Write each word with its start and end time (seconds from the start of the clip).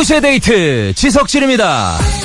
두시의 0.00 0.20
데이트 0.20 0.92
지석진입니다. 0.94 2.19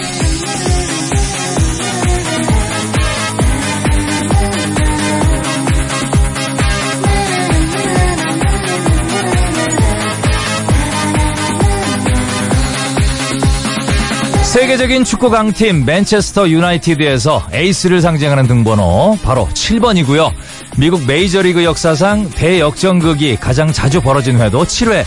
세계적인 14.56 15.04
축구 15.04 15.30
강팀 15.30 15.84
맨체스터 15.84 16.48
유나이티드에서 16.48 17.50
에이스를 17.52 18.00
상징하는 18.00 18.48
등번호 18.48 19.18
바로 19.22 19.50
7번이고요. 19.54 20.32
미국 20.78 21.06
메이저리그 21.06 21.66
역사상 21.66 22.30
대역전극이 22.30 23.36
가장 23.36 23.74
자주 23.74 24.00
벌어진 24.00 24.40
회도 24.40 24.64
7회. 24.64 25.04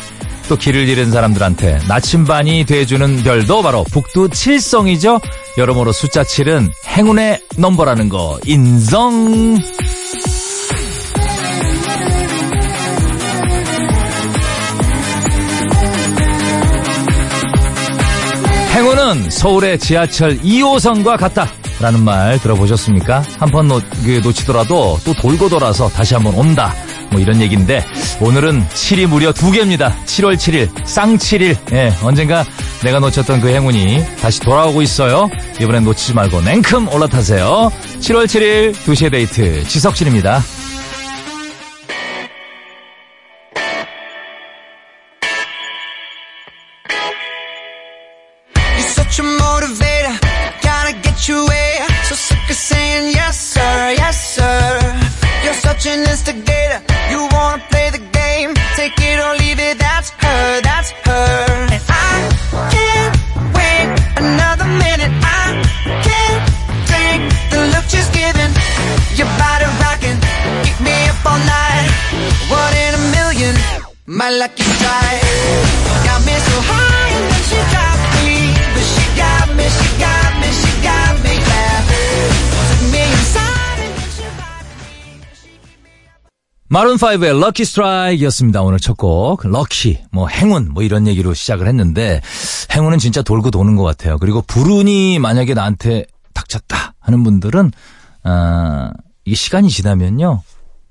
또 0.50 0.56
길을 0.56 0.86
잃은 0.86 1.10
사람들한테 1.10 1.78
나침반이 1.88 2.66
돼주는 2.66 3.22
별도 3.22 3.62
바로 3.62 3.84
북두 3.84 4.28
칠성이죠. 4.28 5.18
여러모로 5.56 5.92
숫자 5.92 6.22
7은 6.22 6.70
행운의 6.86 7.40
넘버라는 7.56 8.10
거 8.10 8.38
인정. 8.44 9.56
행운은 18.78 19.28
서울의 19.30 19.80
지하철 19.80 20.38
2호선과 20.38 21.18
같다. 21.18 21.48
라는 21.80 22.04
말 22.04 22.38
들어보셨습니까? 22.38 23.24
한 23.40 23.50
번 23.50 23.66
놓치더라도 23.66 25.00
또 25.04 25.14
돌고 25.14 25.48
돌아서 25.48 25.88
다시 25.88 26.14
한번 26.14 26.34
온다. 26.34 26.72
뭐 27.10 27.20
이런 27.20 27.40
얘기인데 27.40 27.84
오늘은 28.20 28.64
7이 28.68 29.06
무려 29.08 29.32
두 29.32 29.50
개입니다. 29.50 29.96
7월 30.06 30.36
7일 30.36 30.68
쌍 30.86 31.16
7일 31.16 31.56
예, 31.72 31.92
언젠가 32.04 32.44
내가 32.84 33.00
놓쳤던 33.00 33.40
그 33.40 33.48
행운이 33.48 34.04
다시 34.20 34.38
돌아오고 34.40 34.80
있어요. 34.82 35.28
이번엔 35.60 35.82
놓치지 35.82 36.14
말고 36.14 36.40
냉큼 36.42 36.88
올라타세요. 36.92 37.72
7월 37.98 38.26
7일 38.26 38.74
2시의 38.74 39.10
데이트 39.10 39.66
지석진입니다. 39.66 40.40
motivator, 49.44 50.14
gotta 50.62 50.92
get 51.04 51.28
you 51.28 51.38
where. 51.46 51.86
So 52.08 52.14
sick 52.14 52.50
of 52.50 52.56
saying 52.56 53.12
yes 53.14 53.36
sir, 53.54 53.94
yes 54.02 54.16
sir. 54.36 54.62
You're 55.44 55.60
such 55.68 55.86
an 55.86 56.00
instigator, 56.12 56.80
you 57.10 57.28
wanna 57.32 57.62
play 57.70 57.90
the 57.90 58.02
game. 58.20 58.50
Take 58.76 58.96
it 58.98 59.18
or 59.24 59.32
leave 59.42 59.60
it, 59.68 59.78
that's 59.78 60.10
her, 60.10 60.60
that's 60.68 60.90
her. 61.06 61.30
And 61.74 61.82
I 61.88 62.14
can't 62.74 63.14
wait 63.58 63.88
another 64.24 64.68
minute, 64.84 65.12
I 65.40 65.44
can't 66.08 66.44
take 66.94 67.22
the 67.52 67.60
look 67.72 67.86
she's 67.92 68.10
giving. 68.10 68.52
Keep 70.64 70.80
me 70.80 71.08
up 71.08 71.26
all 71.26 71.38
night. 71.38 71.90
One 72.50 72.74
in 72.84 72.94
a 72.94 73.02
million, 73.16 73.54
my 74.06 74.30
lucky 74.30 74.62
strike. 74.62 75.27
마룬5의 86.78 87.40
럭키 87.40 87.64
스트라이크였습니다. 87.64 88.62
오늘 88.62 88.78
첫 88.78 88.96
곡. 88.96 89.40
럭키, 89.42 89.98
뭐 90.12 90.28
행운, 90.28 90.68
뭐 90.72 90.84
이런 90.84 91.08
얘기로 91.08 91.34
시작을 91.34 91.66
했는데 91.66 92.20
행운은 92.72 92.98
진짜 92.98 93.20
돌고 93.22 93.50
도는 93.50 93.74
것 93.74 93.82
같아요. 93.82 94.16
그리고 94.18 94.42
불운이 94.42 95.18
만약에 95.18 95.54
나한테 95.54 96.06
닥쳤다 96.34 96.94
하는 97.00 97.24
분들은 97.24 97.72
어, 98.24 98.90
이게 99.24 99.34
시간이 99.34 99.70
지나면요. 99.70 100.42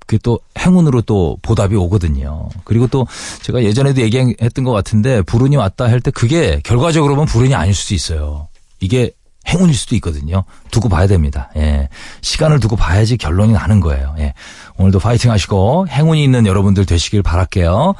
그게 0.06 0.18
또 0.22 0.40
행운으로 0.58 1.02
또 1.02 1.38
보답이 1.40 1.74
오거든요. 1.74 2.48
그리고 2.64 2.86
또 2.86 3.06
제가 3.42 3.62
예전에도 3.62 4.02
얘기했던 4.02 4.64
것 4.64 4.72
같은데 4.72 5.22
불운이 5.22 5.56
왔다 5.56 5.86
할 5.86 6.00
때 6.00 6.10
그게 6.10 6.60
결과적으로 6.64 7.14
보면 7.14 7.26
불운이 7.26 7.54
아닐 7.54 7.74
수도 7.74 7.94
있어요. 7.94 8.48
이게 8.80 9.12
행운일 9.48 9.74
수도 9.74 9.94
있거든요. 9.96 10.44
두고 10.70 10.88
봐야 10.88 11.06
됩니다. 11.06 11.50
예. 11.56 11.88
시간을 12.20 12.60
두고 12.60 12.76
봐야지 12.76 13.16
결론이 13.16 13.52
나는 13.52 13.80
거예요. 13.80 14.14
예. 14.18 14.34
오늘도 14.76 14.98
파이팅 14.98 15.30
하시고 15.30 15.86
행운이 15.88 16.22
있는 16.22 16.46
여러분들 16.46 16.84
되시길 16.86 17.22
바랄게요. 17.22 17.94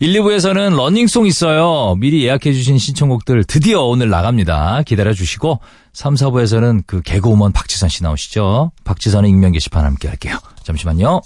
1, 0.00 0.12
2부에서는 0.14 0.76
러닝송 0.76 1.26
있어요. 1.26 1.94
미리 1.96 2.24
예약해 2.24 2.52
주신 2.52 2.78
신청곡들 2.78 3.44
드디어 3.44 3.82
오늘 3.82 4.08
나갑니다. 4.08 4.82
기다려 4.86 5.12
주시고 5.12 5.60
3, 5.92 6.14
4부에서는 6.14 6.84
그 6.86 7.02
개그우먼 7.02 7.52
박지선 7.52 7.88
씨 7.88 8.02
나오시죠. 8.02 8.72
박지선의 8.84 9.30
익명 9.30 9.52
게시판 9.52 9.84
함께 9.84 10.08
할게요. 10.08 10.38
잠시만요. 10.62 11.20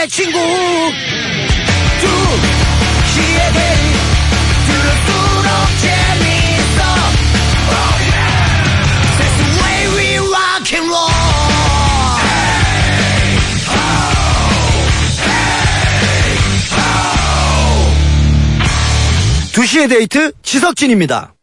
내 0.00 0.06
친구 0.06 0.32
두 0.32 0.46
시에 3.06 3.52
대해 3.52 3.92
들을수록 4.64 5.52
재밌어 5.82 6.80
oh 7.68 8.00
yeah. 8.08 8.32
That's 9.18 9.36
the 9.36 9.48
way 9.60 9.76
we 9.92 10.06
rock 10.26 10.72
and 10.72 10.88
roll 10.88 11.12
두시의 19.52 19.88
데이트 19.88 20.32
지석진입니다. 20.42 21.34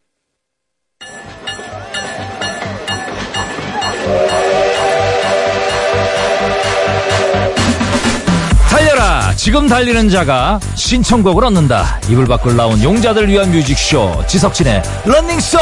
지금 9.47 9.65
달리는 9.69 10.09
자가 10.09 10.59
신청곡을 10.75 11.45
얻는다 11.45 12.01
이불 12.09 12.27
밖을 12.27 12.57
나온 12.57 12.83
용자들 12.83 13.29
위한 13.29 13.49
뮤직쇼 13.49 14.25
지석진의 14.27 14.83
런닝송 15.05 15.61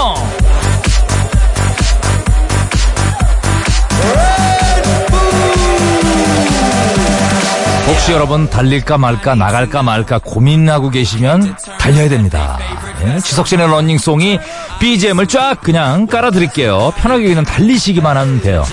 혹시 7.87 8.11
여러분 8.11 8.49
달릴까 8.49 8.97
말까 8.97 9.35
나갈까 9.35 9.83
말까 9.83 10.17
고민하고 10.17 10.89
계시면 10.89 11.55
달려야 11.77 12.09
됩니다. 12.09 12.57
네, 13.03 13.19
지석진의 13.19 13.67
런닝송이 13.67 14.39
BGM을 14.79 15.27
쫙 15.27 15.61
그냥 15.61 16.07
깔아드릴게요. 16.07 16.91
편하게 16.97 17.27
그냥 17.27 17.43
달리시기만 17.43 18.17
하면 18.17 18.41
돼요. 18.41 18.63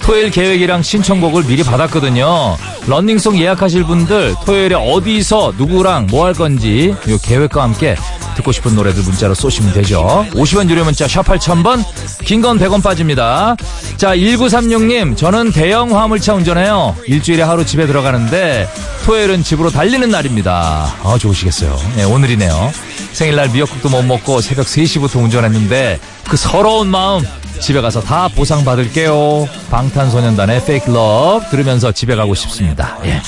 토요일 0.00 0.30
계획이랑 0.30 0.82
신청곡을 0.82 1.44
미리 1.44 1.62
받았거든요. 1.62 2.56
런닝송 2.86 3.38
예약하실 3.38 3.84
분들 3.84 4.34
토요일에 4.44 4.74
어디서 4.74 5.54
누구랑 5.58 6.06
뭐 6.10 6.22
할 6.26 6.34
건지 6.34 6.94
이 7.06 7.18
계획과 7.20 7.62
함께 7.62 7.96
듣고 8.36 8.52
싶은 8.52 8.74
노래들 8.76 9.02
문자로 9.02 9.34
쏘시면 9.34 9.72
되죠. 9.74 10.24
50원 10.32 10.68
유료 10.70 10.84
문자 10.84 11.06
샵 11.08 11.24
8000번 11.26 11.84
긴 12.24 12.40
건 12.40 12.58
100원 12.58 12.82
빠집니다. 12.82 13.56
자 13.96 14.14
1936님 14.16 15.16
저는 15.16 15.52
대형 15.52 15.96
화물차 15.98 16.34
운전해요. 16.34 16.96
일주일에 17.06 17.42
하루 17.42 17.64
집에 17.66 17.86
들어가는데 17.86 18.68
토요일은 19.04 19.42
집으로 19.42 19.70
달리는 19.70 20.08
날입니다. 20.08 20.94
아 21.02 21.16
좋으시겠어요. 21.18 21.76
네, 21.96 22.04
오늘이네요. 22.04 22.72
생일날 23.12 23.50
미역국도 23.50 23.88
못 23.90 24.02
먹고 24.02 24.40
새벽 24.40 24.66
3시부터 24.66 25.16
운전했는데 25.22 25.98
그 26.32 26.38
서러운 26.38 26.88
마음 26.88 27.22
집에 27.60 27.82
가서 27.82 28.00
다 28.00 28.26
보상받을게요. 28.28 29.46
방탄소년단의 29.70 30.56
Fake 30.62 30.90
Love 30.90 31.50
들으면서 31.50 31.92
집에 31.92 32.16
가고 32.16 32.34
싶습니다. 32.34 32.96
예. 33.04 33.20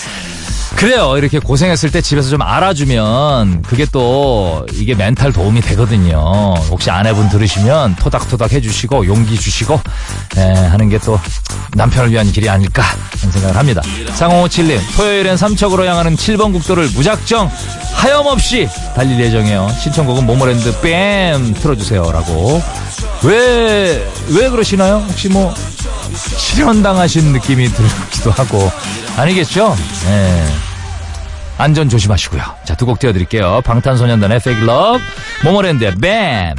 그래요. 0.77 1.17
이렇게 1.17 1.39
고생했을 1.39 1.91
때 1.91 2.01
집에서 2.03 2.29
좀 2.29 2.43
알아주면 2.43 3.63
그게 3.63 3.87
또 3.91 4.67
이게 4.75 4.95
멘탈 4.95 5.33
도움이 5.33 5.61
되거든요. 5.63 6.55
혹시 6.71 6.91
아내분 6.91 7.29
들으시면 7.31 7.97
토닥토닥 7.97 8.53
해주시고 8.53 9.07
용기 9.07 9.39
주시고 9.39 9.81
에, 10.37 10.41
하는 10.53 10.89
게 10.91 10.99
또 11.05 11.19
남편을 11.75 12.11
위한 12.13 12.31
길이 12.33 12.49
아닐까 12.49 12.83
하는 13.21 13.33
생각을 13.33 13.57
합니다. 13.57 13.83
상홍호칠님 14.15 14.81
토요일엔 14.97 15.37
삼척으로 15.37 15.85
향하는 15.85 16.17
7번 16.17 16.53
국도를 16.53 16.89
무작정 16.95 17.51
하염없이 17.95 18.69
달릴 18.95 19.21
예정이에요. 19.21 19.69
신청곡은 19.81 20.25
모모랜드 20.25 20.73
뺨 20.81 21.53
틀어주세요라고 21.55 22.63
왜, 23.25 24.07
왜 24.29 24.49
그러시나요? 24.51 25.05
혹시 25.09 25.29
뭐, 25.29 25.53
실현당하신 26.13 27.33
느낌이 27.33 27.69
들기도 27.69 28.31
하고, 28.31 28.71
아니겠죠? 29.17 29.77
예. 30.07 30.47
안전 31.57 31.89
조심하시고요. 31.89 32.43
자, 32.65 32.75
두 32.75 32.85
곡 32.87 32.99
띄워드릴게요. 32.99 33.61
방탄소년단의 33.65 34.37
Fake 34.39 34.63
Love, 34.69 35.05
모모랜드의 35.45 35.95
BAM! 35.97 36.55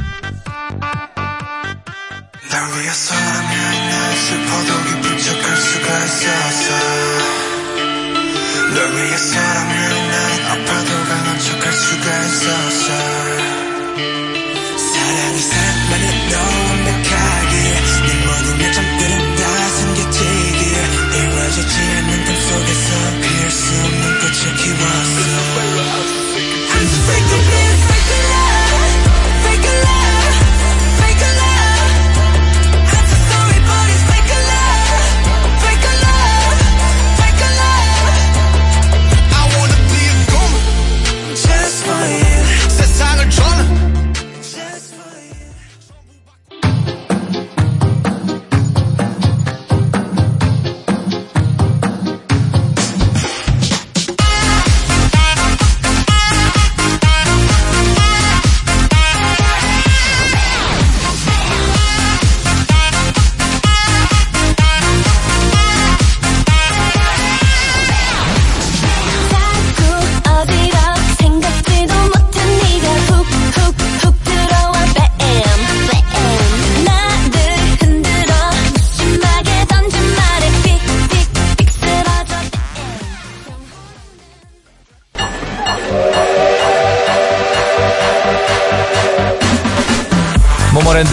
널 8.74 8.92
위해서라면 8.94 10.10
난 10.10 10.46
아파도 10.50 11.04
강한 11.08 11.38
척할 11.38 11.72
수가 11.72 12.24
있었어 12.24 13.55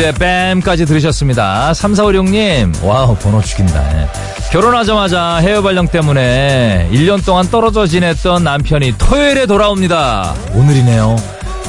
모모랜드의 0.04 0.14
BAAM까지 0.14 0.86
들으셨습니다. 0.86 1.72
3456님, 1.72 2.84
와우, 2.84 3.16
번호 3.16 3.42
죽인다. 3.42 4.02
예. 4.02 4.08
결혼하자마자 4.52 5.38
해외 5.38 5.62
발령 5.62 5.88
때문에 5.88 6.90
1년 6.92 7.26
동안 7.26 7.48
떨어져 7.50 7.88
지냈던 7.88 8.44
남편이 8.44 8.96
토요일에 8.98 9.46
돌아옵니다. 9.46 10.36
오늘이네요. 10.54 11.16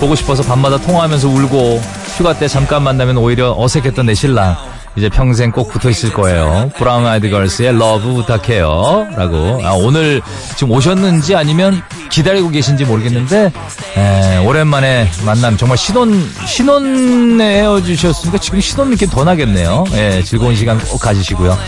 보고 0.01 0.15
싶어서 0.17 0.43
밤마다 0.43 0.79
통화하면서 0.79 1.29
울고 1.29 1.81
휴가 2.17 2.35
때 2.35 2.49
잠깐 2.49 2.83
만나면 2.83 3.17
오히려 3.17 3.55
어색했던 3.57 4.07
내 4.07 4.15
신랑. 4.15 4.57
이제 4.97 5.09
평생 5.09 5.51
꼭 5.51 5.71
붙어 5.71 5.91
있을 5.91 6.13
거예요. 6.13 6.71
브라운 6.77 7.05
아이드 7.05 7.29
걸스의 7.31 7.77
L.O.V.E 7.77 8.13
부탁해요. 8.15 9.09
라고. 9.17 9.61
아, 9.65 9.73
오늘 9.73 10.23
지금 10.57 10.71
오셨는지 10.73 11.35
아니면 11.35 11.83
기다리고 12.15 12.49
계신지 12.49 12.85
모르겠는데, 12.85 13.51
에, 13.97 14.37
오랜만에 14.39 15.11
만남 15.27 15.57
정말 15.57 15.77
신혼, 15.77 16.31
신혼에 16.47 17.61
헤어지셨으니까 17.63 18.39
지금 18.39 18.61
신혼 18.61 18.91
느낌 18.91 19.09
더 19.11 19.25
나겠네요. 19.25 19.85
예, 19.95 20.23
즐거운 20.25 20.55
시간 20.55 20.79
꼭 20.79 20.99
가지시고요. 20.99 21.59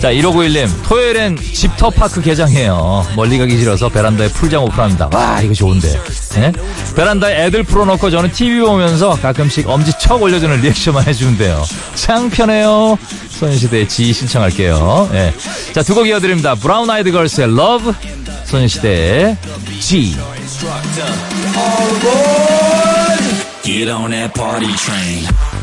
자, 0.00 0.12
1591님, 0.12 0.68
토요일엔 0.84 1.36
집터파크 1.36 2.22
개장해요. 2.22 3.04
멀리 3.16 3.36
가기 3.36 3.58
싫어서 3.58 3.88
베란다에 3.88 4.28
풀장 4.28 4.62
오픈합니다. 4.62 5.10
와, 5.12 5.40
이거 5.42 5.52
좋은데. 5.52 6.00
예? 6.36 6.52
베란다에 6.94 7.46
애들 7.46 7.64
풀어놓고 7.64 8.10
저는 8.10 8.30
TV 8.32 8.60
보면서 8.60 9.18
가끔씩 9.20 9.68
엄지척 9.68 10.22
올려주는 10.22 10.60
리액션만 10.60 11.04
해주면 11.08 11.36
돼요. 11.36 11.62
참 11.96 12.30
편해요. 12.30 12.96
소녀시대의 13.30 13.88
지 13.88 14.12
신청할게요. 14.12 15.10
예. 15.14 15.34
자, 15.74 15.82
두 15.82 15.94
곡 15.94 16.06
이어드립니다. 16.06 16.54
브라운 16.54 16.88
아이드 16.88 17.10
걸스의 17.12 17.54
러 17.54 17.78
브, 18.50 18.56
소녀시대의 18.56 19.36
G. 19.80 20.16
Get 23.62 23.88
on 23.88 24.10
that 24.10 24.34
party 24.34 24.72
train. 24.76 25.59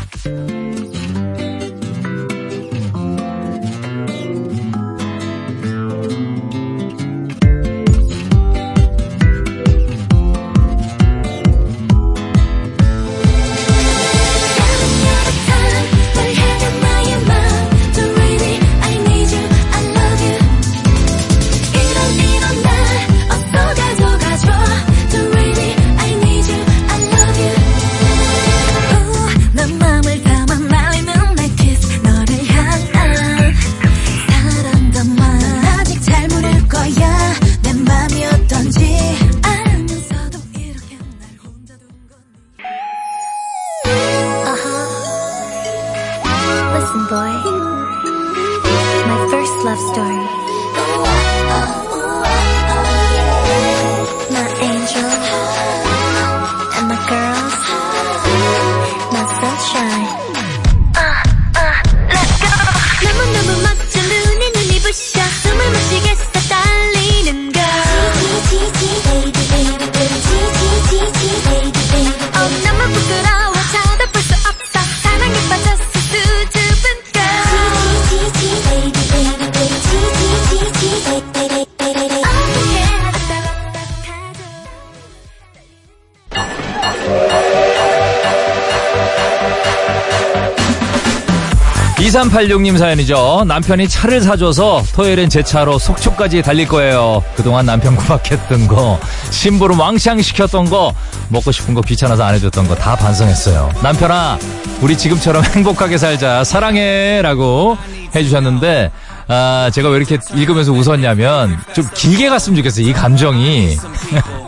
2386님 91.98 92.78
사연이죠. 92.78 93.44
남편이 93.46 93.88
차를 93.88 94.20
사줘서 94.20 94.84
토요일엔 94.94 95.28
제 95.28 95.42
차로 95.42 95.78
속초까지 95.78 96.42
달릴 96.42 96.68
거예요. 96.68 97.22
그동안 97.34 97.66
남편 97.66 97.96
구박했던 97.96 98.68
거, 98.68 99.00
심부름 99.30 99.80
왕창 99.80 100.22
시켰던 100.22 100.70
거, 100.70 100.94
먹고 101.28 101.50
싶은 101.50 101.74
거 101.74 101.80
귀찮아서 101.82 102.22
안 102.22 102.34
해줬던 102.34 102.68
거 102.68 102.78
다 102.78 102.94
반성했어요. 102.94 103.72
남편아, 103.82 104.38
우리 104.80 104.96
지금처럼 104.96 105.44
행복하게 105.44 105.98
살자. 105.98 106.44
사랑해. 106.44 107.20
라고 107.22 107.76
해주셨는데, 108.14 108.92
아, 109.26 109.68
제가 109.72 109.88
왜 109.88 109.96
이렇게 109.96 110.18
읽으면서 110.34 110.70
웃었냐면, 110.72 111.58
좀 111.74 111.84
길게 111.92 112.28
갔으면 112.28 112.56
좋겠어요. 112.58 112.86
이 112.86 112.92
감정이. 112.92 113.76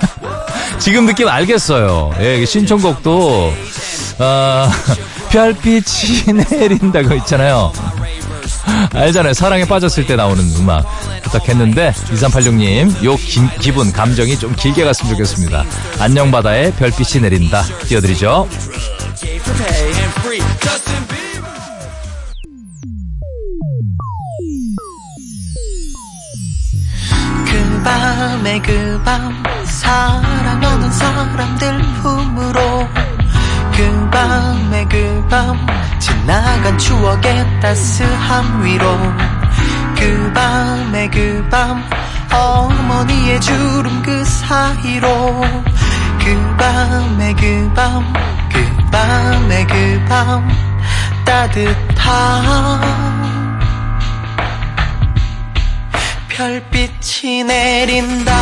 지금 0.79 1.05
느낌 1.07 1.27
알겠어요. 1.29 2.13
예, 2.21 2.45
신청곡도, 2.45 3.53
아, 4.21 4.71
별빛이 5.31 6.33
내린다고 6.51 7.15
있잖아요. 7.17 7.73
알잖아요. 8.93 9.35
사랑에 9.35 9.65
빠졌을 9.65 10.07
때 10.07 10.17
나오는 10.17 10.45
음악 10.57 10.85
부탁했는데 11.23 11.93
2386님 11.93 13.05
요 13.05 13.17
기, 13.17 13.41
기분 13.61 13.93
감정이 13.93 14.39
좀 14.39 14.55
길게 14.55 14.85
갔으면 14.85 15.13
좋겠습니다. 15.13 15.65
안녕 16.01 16.31
바다에 16.31 16.73
별빛이 16.73 17.23
내린다 17.23 17.63
띄워드리죠. 17.87 18.49
밤의 27.83 28.61
그밤 28.63 29.43
사랑하는 29.65 30.93
사람들 30.93 31.79
품으로 32.03 33.10
그 33.81 34.11
밤의 34.11 34.89
그 34.91 35.27
밤. 35.31 35.67
지나간 35.99 36.77
추억의 36.77 37.61
따스함 37.61 38.63
위로. 38.63 38.85
그 39.97 40.33
밤의 40.35 41.11
그 41.11 41.49
밤. 41.51 41.83
어머니의 42.31 43.41
주름 43.41 44.03
그 44.03 44.23
사이로. 44.23 45.41
그 46.19 46.57
밤의 46.59 47.35
그 47.37 47.73
밤. 47.75 48.13
그 48.53 48.91
밤의 48.91 49.67
그 49.67 50.05
밤. 50.07 50.47
따뜻한 51.25 52.81
별빛이 56.29 57.45
내린다 57.45 58.37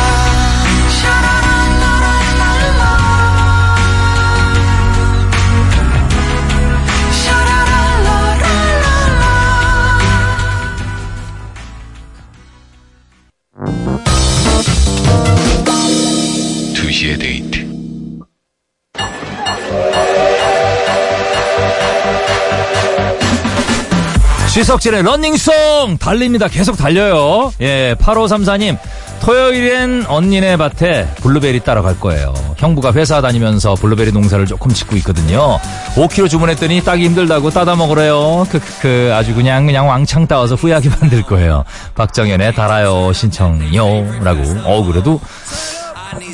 지석진의 24.63 25.03
런닝송 25.03 25.99
달립니다. 25.99 26.49
계속 26.49 26.75
달려요. 26.75 27.53
예, 27.61 27.95
8534님. 27.97 28.77
토요일엔 29.21 30.05
언니네 30.05 30.57
밭에 30.57 31.07
블루베리 31.21 31.61
따러 31.61 31.81
갈 31.81 31.97
거예요. 31.97 32.33
형부가 32.57 32.91
회사 32.91 33.21
다니면서 33.21 33.75
블루베리 33.75 34.11
농사를 34.11 34.45
조금 34.47 34.73
짓고 34.73 34.97
있거든요. 34.97 35.57
5kg 35.95 36.29
주문했더니 36.29 36.83
따기 36.83 37.05
힘들다고 37.05 37.51
따다 37.51 37.77
먹으래요. 37.77 38.45
크크크 38.51 39.13
아주 39.15 39.33
그냥 39.33 39.65
그냥 39.65 39.87
왕창 39.87 40.27
따와서 40.27 40.55
후회하게 40.55 40.89
만들 40.99 41.23
거예요. 41.23 41.63
박정현의 41.95 42.53
달아요 42.53 43.13
신청요 43.13 44.23
라고. 44.23 44.41
어 44.65 44.83
그래도 44.83 45.21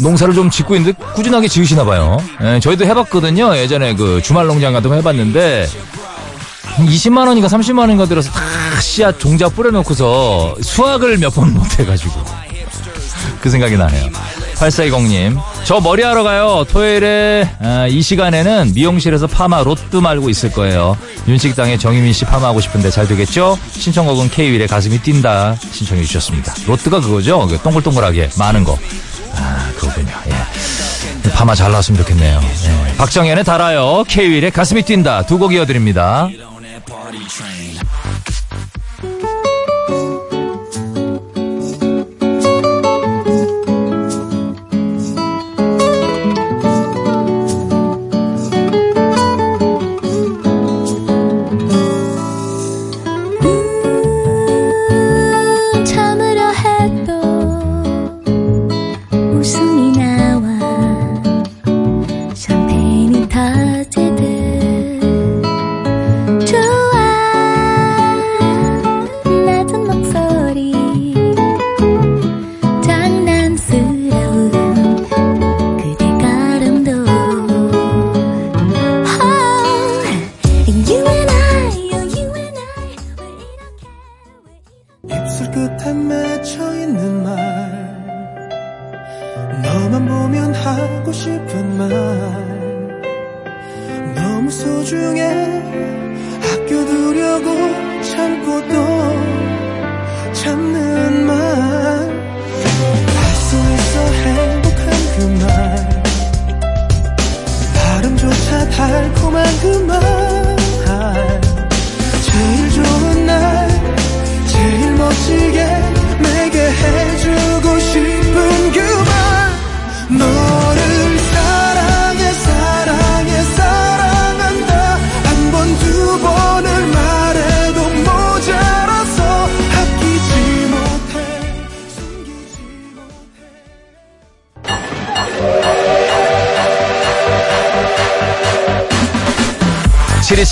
농사를 0.01 0.33
좀 0.33 0.49
짓고 0.49 0.75
있는데 0.77 0.97
꾸준하게 1.13 1.47
지으시나 1.47 1.85
봐요. 1.85 2.17
예, 2.41 2.59
저희도 2.59 2.85
해봤거든요. 2.85 3.55
예전에 3.55 3.93
그 3.93 4.19
주말 4.23 4.47
농장 4.47 4.73
거 4.73 4.93
해봤는데 4.95 5.67
20만 6.77 7.27
원인가 7.27 7.47
30만 7.47 7.79
원인가 7.79 8.05
들어서 8.05 8.29
다 8.31 8.41
씨앗 8.81 9.19
종자 9.19 9.49
뿌려놓고서 9.49 10.55
수확을 10.61 11.17
몇 11.17 11.33
번 11.35 11.53
못해가지고 11.53 12.13
그 13.41 13.49
생각이 13.49 13.77
나네요. 13.77 14.09
8420님 14.55 15.37
저 15.65 15.79
머리하러 15.81 16.23
가요. 16.23 16.65
토요일에 16.71 17.49
아, 17.59 17.87
이 17.89 18.01
시간에는 18.01 18.71
미용실에서 18.73 19.27
파마 19.27 19.63
로또 19.63 20.01
말고 20.01 20.29
있을 20.29 20.51
거예요. 20.51 20.97
윤식당에 21.27 21.77
정유민 21.77 22.13
씨 22.13 22.25
파마하고 22.25 22.61
싶은데 22.61 22.89
잘 22.89 23.07
되겠죠? 23.07 23.57
신청곡은 23.71 24.29
K-윌의 24.29 24.67
가슴이 24.67 24.99
뛴다 25.01 25.55
신청해 25.71 26.03
주셨습니다. 26.03 26.53
로또가 26.67 27.01
그거죠? 27.01 27.45
그 27.47 27.57
동글동글하게 27.59 28.29
많은 28.37 28.63
거. 28.63 28.77
아 29.35 29.69
그거군요. 29.77 30.13
예. 30.27 31.29
파마 31.31 31.53
잘 31.53 31.69
나왔으면 31.71 31.99
좋겠네요. 32.01 32.39
예. 32.41 32.95
박정현의 32.97 33.43
달아요. 33.43 34.03
K-윌의 34.07 34.51
가슴이 34.51 34.83
뛴다 34.83 35.23
두 35.25 35.37
곡 35.37 35.53
이어드립니다. 35.53 36.29
party 36.95 37.25
train. 37.25 37.94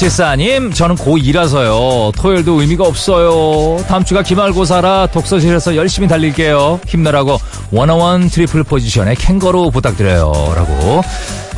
7274님, 0.03 0.74
저는 0.74 0.95
고2라서요. 0.95 2.13
토요일도 2.15 2.62
의미가 2.62 2.83
없어요. 2.83 3.83
다음 3.88 4.03
주가 4.03 4.22
기말고사라 4.22 5.07
독서실에서 5.07 5.75
열심히 5.75 6.07
달릴게요. 6.07 6.79
힘내라고 6.86 7.38
워너원 7.72 8.29
트리플 8.29 8.63
포지션의 8.63 9.15
캥거루 9.15 9.72
부탁드려요. 9.72 10.53
라고 10.55 11.01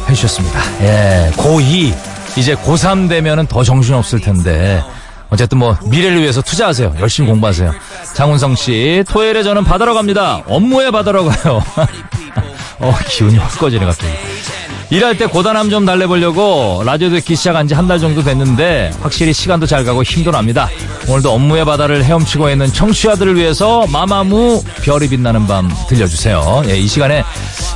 해주셨습니다. 0.09 0.59
예, 0.81 1.31
고2. 1.37 1.93
이제 2.37 2.55
고3 2.55 3.09
되면은 3.09 3.47
더 3.47 3.63
정신없을 3.63 4.19
텐데. 4.19 4.83
어쨌든 5.29 5.57
뭐 5.57 5.77
미래를 5.85 6.21
위해서 6.21 6.41
투자하세요. 6.41 6.95
열심히 6.99 7.29
공부하세요. 7.29 7.73
장훈성 8.13 8.55
씨, 8.55 9.03
토요일에 9.07 9.41
저는 9.43 9.63
바다로 9.63 9.93
갑니다. 9.95 10.43
업무의 10.47 10.91
바다로 10.91 11.25
가요. 11.25 11.63
어, 12.79 12.95
기운이 13.09 13.37
확 13.37 13.57
꺼지네, 13.57 13.85
갑자기. 13.85 14.13
일할 14.91 15.17
때 15.17 15.25
고단함 15.25 15.69
좀 15.69 15.85
달래보려고 15.85 16.83
라디오 16.85 17.09
듣기 17.09 17.35
시작한 17.35 17.67
지 17.67 17.73
한 17.73 17.87
달 17.87 17.99
정도 17.99 18.23
됐는데 18.23 18.91
확실히 19.01 19.33
시간도 19.33 19.65
잘 19.65 19.83
가고 19.83 20.03
힘도 20.03 20.31
납니다. 20.31 20.69
오늘도 21.07 21.31
업무의 21.31 21.65
바다를 21.65 22.03
헤엄치고 22.03 22.49
있는 22.49 22.71
청취자들을 22.71 23.35
위해서 23.35 23.85
마마무 23.87 24.63
별이 24.83 25.07
빛나는 25.09 25.47
밤 25.47 25.71
들려주세요. 25.89 26.63
예, 26.67 26.77
이 26.77 26.87
시간에 26.87 27.23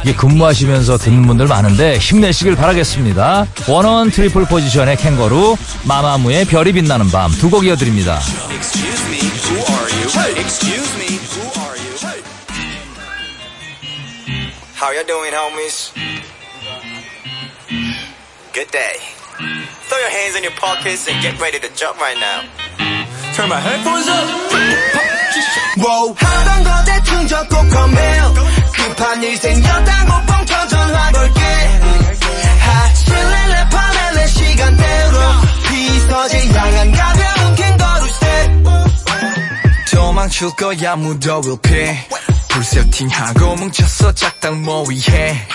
이게 0.03 0.13
근무하시면서 0.13 0.97
듣는 0.97 1.27
분들 1.27 1.47
많은데 1.47 1.97
힘내시길 1.97 2.55
바라겠습니다. 2.55 3.47
워너원 3.67 4.12
트리플 4.11 4.45
포지션의 4.45 4.97
캥거루 4.97 5.57
마마무의 5.83 6.45
별이 6.45 6.71
빛나는 6.73 7.09
밤 7.11 7.31
두 7.39 7.49
곡 7.49 7.65
이어드립니다. 7.65 8.19
Excuse 8.51 9.09
me, 9.09 9.17
who 9.19 9.57
are 9.57 9.89
you? 9.97 10.39
Excuse 10.39 10.95
me, 10.97 11.17
who 11.17 11.41
are 11.61 11.77
you? 11.77 11.89
How 14.79 14.93
you 14.95 15.03
doing, 15.05 15.33
homies? 15.35 15.91
Good 18.59 18.71
day. 18.71 18.99
Throw 19.87 19.97
your 19.99 20.09
hands 20.09 20.35
in 20.35 20.43
your 20.43 20.51
pockets 20.59 21.07
and 21.07 21.21
get 21.23 21.39
ready 21.39 21.59
to 21.59 21.69
jump 21.79 21.97
right 21.97 22.19
now. 22.19 22.43
Turn 23.33 23.47
my 23.47 23.55
headphones 23.55 24.05
up. 24.05 24.27
Whoa. 25.79 26.13
하던 26.13 26.63
거 26.65 26.83
대충 26.83 27.25
적고 27.25 27.55
컴백. 27.55 28.03
급한 28.75 29.23
일 29.23 29.37
생겼다고 29.37 30.25
뻥쳐 30.25 30.67
전화 30.67 31.11
걸게. 31.13 31.39
하실래 32.59 33.47
내 34.15 34.27
시간대로 34.27 35.17
비서지 35.69 36.49
향한 36.49 36.91
가벼운 36.91 37.55
캥거루 37.55 38.07
스텝. 38.09 38.63
도망칠 39.89 40.49
거야 40.57 40.97
무더울 40.97 41.57
피풀 41.61 42.63
세팅하고 42.65 43.55
뭉쳤어 43.55 44.11
작당 44.11 44.61
모의해 44.63 45.47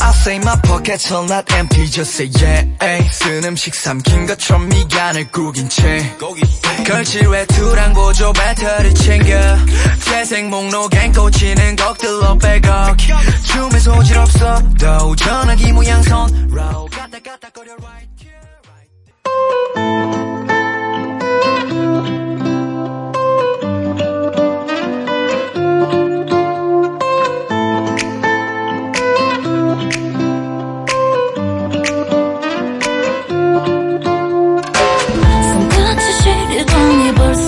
I 0.00 0.12
say 0.12 0.38
my 0.38 0.56
pockets 0.62 1.10
are 1.12 1.26
not 1.26 1.50
empty 1.52 1.86
just 1.86 2.14
say 2.14 2.30
yeah. 2.40 2.64
쓴 3.10 3.44
음식 3.44 3.74
삼킨 3.74 4.26
것처럼 4.26 4.68
미간을 4.68 5.30
구긴 5.30 5.68
채. 5.68 6.16
걸칠 6.86 7.26
외투랑 7.28 7.92
보조 7.94 8.32
배터리 8.32 8.94
챙겨. 8.94 9.34
재생 10.04 10.50
목록엔 10.50 11.12
꽂히는 11.12 11.76
곡들로 11.76 12.38
백억 12.38 12.96
춤에 12.98 13.78
소질 13.78 14.18
없어. 14.18 14.62
더 14.78 15.14
전화기 15.16 15.72
모양 15.72 16.02
손 16.02 16.50
가다 16.90 17.18
가다 17.20 17.50
거려 17.50 17.72
right 17.82 18.08
here, 18.20 18.38
right 18.68 18.90
손 20.46 20.63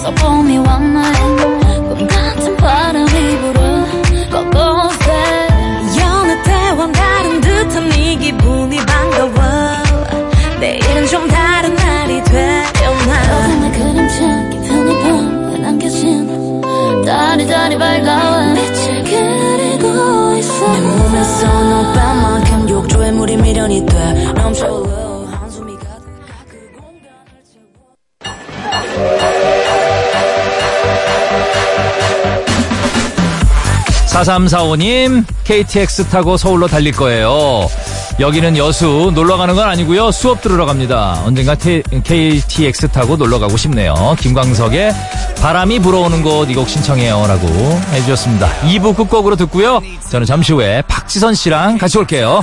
벌써 0.06 0.10
봄이 0.14 0.58
왔네 0.58 1.12
꿈 1.88 2.06
같은 2.06 2.56
바람이 2.56 3.38
불어 3.40 3.60
곳곳에 4.30 5.48
여느 6.00 6.42
때와 6.42 6.92
다른 6.92 7.40
듯한 7.40 7.92
이 7.98 8.16
기분이 8.16 8.76
반가워. 8.76 9.32
내일은 10.60 11.06
좀 11.06 11.26
다른 11.28 11.74
날이 11.74 12.22
되려나. 12.22 13.44
어둠의 13.46 13.72
그림자 13.72 14.50
깊은 14.50 15.02
밤에 15.02 15.58
남겨진 15.58 16.62
다리다리 17.04 17.76
밝아와. 17.76 18.54
빛을 18.54 19.04
그리고 19.04 20.36
있어. 20.36 20.72
내 20.72 20.80
몸에서 20.80 21.46
너만큼 21.94 22.68
욕조에 22.68 23.10
물이 23.10 23.36
미련이 23.38 23.84
돼 23.86 24.34
4345님, 34.24 35.24
KTX 35.44 36.04
타고 36.08 36.36
서울로 36.38 36.66
달릴 36.66 36.92
거예요. 36.92 37.68
여기는 38.18 38.56
여수 38.56 39.12
놀러 39.14 39.36
가는 39.36 39.54
건 39.54 39.68
아니고요. 39.68 40.10
수업 40.10 40.40
들으러 40.40 40.64
갑니다. 40.64 41.20
언젠가 41.26 41.54
태- 41.54 41.82
KTX 41.82 42.88
타고 42.88 43.16
놀러 43.16 43.38
가고 43.38 43.56
싶네요. 43.58 44.16
김광석의 44.18 44.94
바람이 45.42 45.80
불어오는 45.80 46.22
곳 46.22 46.48
이 46.48 46.54
곡 46.54 46.68
신청해요라고 46.68 47.46
해 47.92 48.00
주셨습니다. 48.00 48.48
2부 48.62 48.96
끝곡으로 48.96 49.36
듣고요. 49.36 49.82
저는 50.10 50.24
잠시 50.26 50.52
후에 50.54 50.82
박지선 50.88 51.34
씨랑 51.34 51.76
같이 51.78 51.98
올게요. 51.98 52.42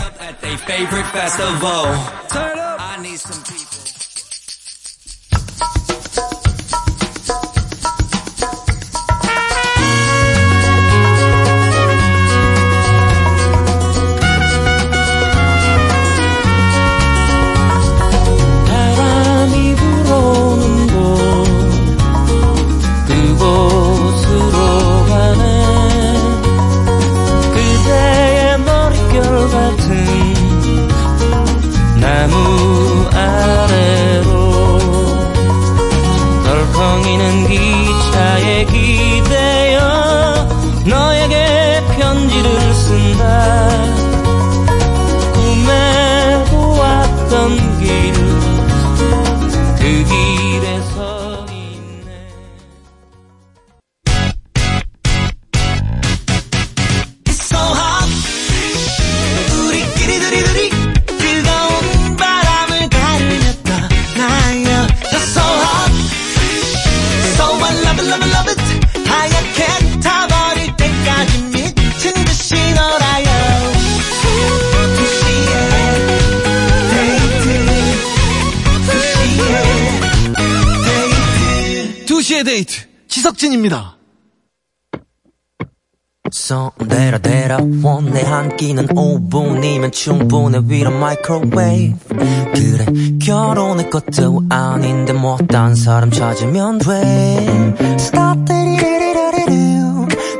내한 88.13 88.55
끼는 88.57 88.87
5분이면 88.87 89.91
충분해 89.91 90.61
위로 90.67 90.91
마이크로웨이브. 90.91 92.15
그래 92.55 92.85
결혼할 93.21 93.89
것도 93.89 94.43
아닌데 94.49 95.13
뭐딴 95.13 95.75
사람 95.75 96.11
찾으면 96.11 96.77
돼. 96.77 97.75
Stop 97.99 98.45
데리리리리리리 98.45 99.73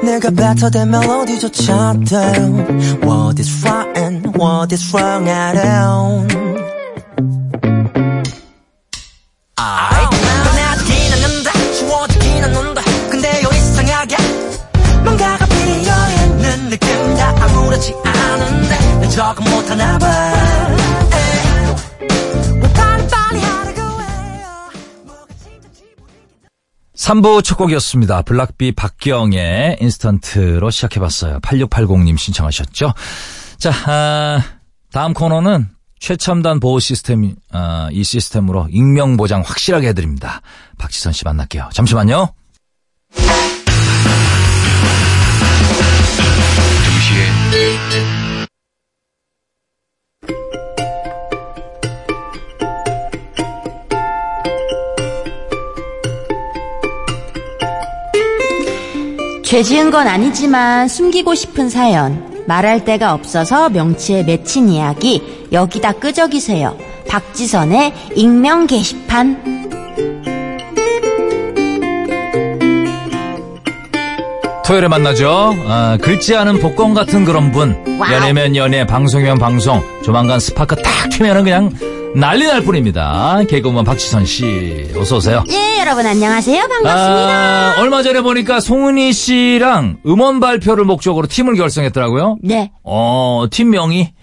내가 0.04 0.30
뱉어댄 0.30 0.92
멜로디조차 0.92 1.94
돼 2.08 2.18
What 3.02 3.40
is 3.40 3.66
right 3.66 4.00
and 4.00 4.38
what 4.38 4.74
is 4.74 4.94
wrong 4.94 5.30
I 5.30 5.54
don't 5.56 6.44
나 9.56 9.93
난 19.34 19.36
적응 19.36 19.56
못하나 19.56 19.98
봐 19.98 20.08
에이, 22.02 22.08
왜 22.62 22.74
빨리빨리 22.74 23.42
하라고 23.42 24.02
해요 24.02 24.48
뭐가 25.06 25.26
진짜 25.42 25.70
기분이 25.74 26.14
3부 26.96 27.44
첫 27.44 27.58
곡이었습니다. 27.58 28.22
블락비 28.24 28.74
박경의 28.74 29.78
인스턴트로 29.82 30.70
시작해봤어요. 30.70 31.40
8680님 31.40 32.18
신청하셨죠. 32.18 32.94
자, 33.58 33.72
아, 33.88 34.44
다음 34.92 35.14
코너는 35.14 35.68
최첨단 36.00 36.60
보호 36.60 36.80
시스템, 36.80 37.36
아, 37.52 37.90
이 37.92 38.04
시스템으로 38.04 38.68
익명 38.70 39.18
보장 39.18 39.42
확실하게 39.42 39.90
해드립니다. 39.90 40.42
박지선 40.78 41.14
씨 41.14 41.24
만날게요. 41.26 41.70
잠시만요. 41.74 42.34
죄 59.54 59.62
지은 59.62 59.92
건 59.92 60.08
아니지만 60.08 60.88
숨기고 60.88 61.36
싶은 61.36 61.70
사연. 61.70 62.44
말할 62.48 62.86
데가 62.86 63.14
없어서 63.14 63.70
명치에 63.70 64.24
맺힌 64.24 64.68
이야기. 64.68 65.46
여기다 65.52 65.92
끄적이세요. 65.92 66.76
박지선의 67.08 67.94
익명 68.16 68.66
게시판. 68.66 69.70
토요일에 74.66 74.88
만나죠. 74.88 75.54
아, 75.68 76.00
긁지 76.02 76.36
않은 76.36 76.60
복권 76.60 76.96
같은 76.96 77.24
그런 77.24 77.52
분. 77.52 77.76
와우. 78.00 78.12
연애면 78.12 78.56
연애, 78.56 78.88
방송이면 78.88 79.38
방송. 79.38 79.84
조만간 80.04 80.40
스파크 80.40 80.76
딱 80.82 81.10
튀면은 81.12 81.44
그냥 81.44 81.70
난리 82.16 82.46
날 82.46 82.62
뿐입니다. 82.64 83.42
개그우먼 83.50 83.86
박지선 83.86 84.26
씨, 84.26 84.88
어서 84.96 85.18
오세요. 85.18 85.44
예, 85.50 85.80
여러분 85.80 86.06
안녕하세요. 86.06 86.60
반갑습니다. 86.68 87.74
아, 87.76 87.76
얼마 87.82 88.04
전에 88.04 88.22
보니까 88.22 88.60
송은이 88.60 89.12
씨랑 89.14 89.98
음원 90.06 90.40
발표를 90.40 90.86
목적으로 90.86 91.26
팀을 91.28 91.56
결성했더라고요. 91.56 92.38
네, 92.44 92.72
어, 92.84 93.46
팀명이 93.50 94.14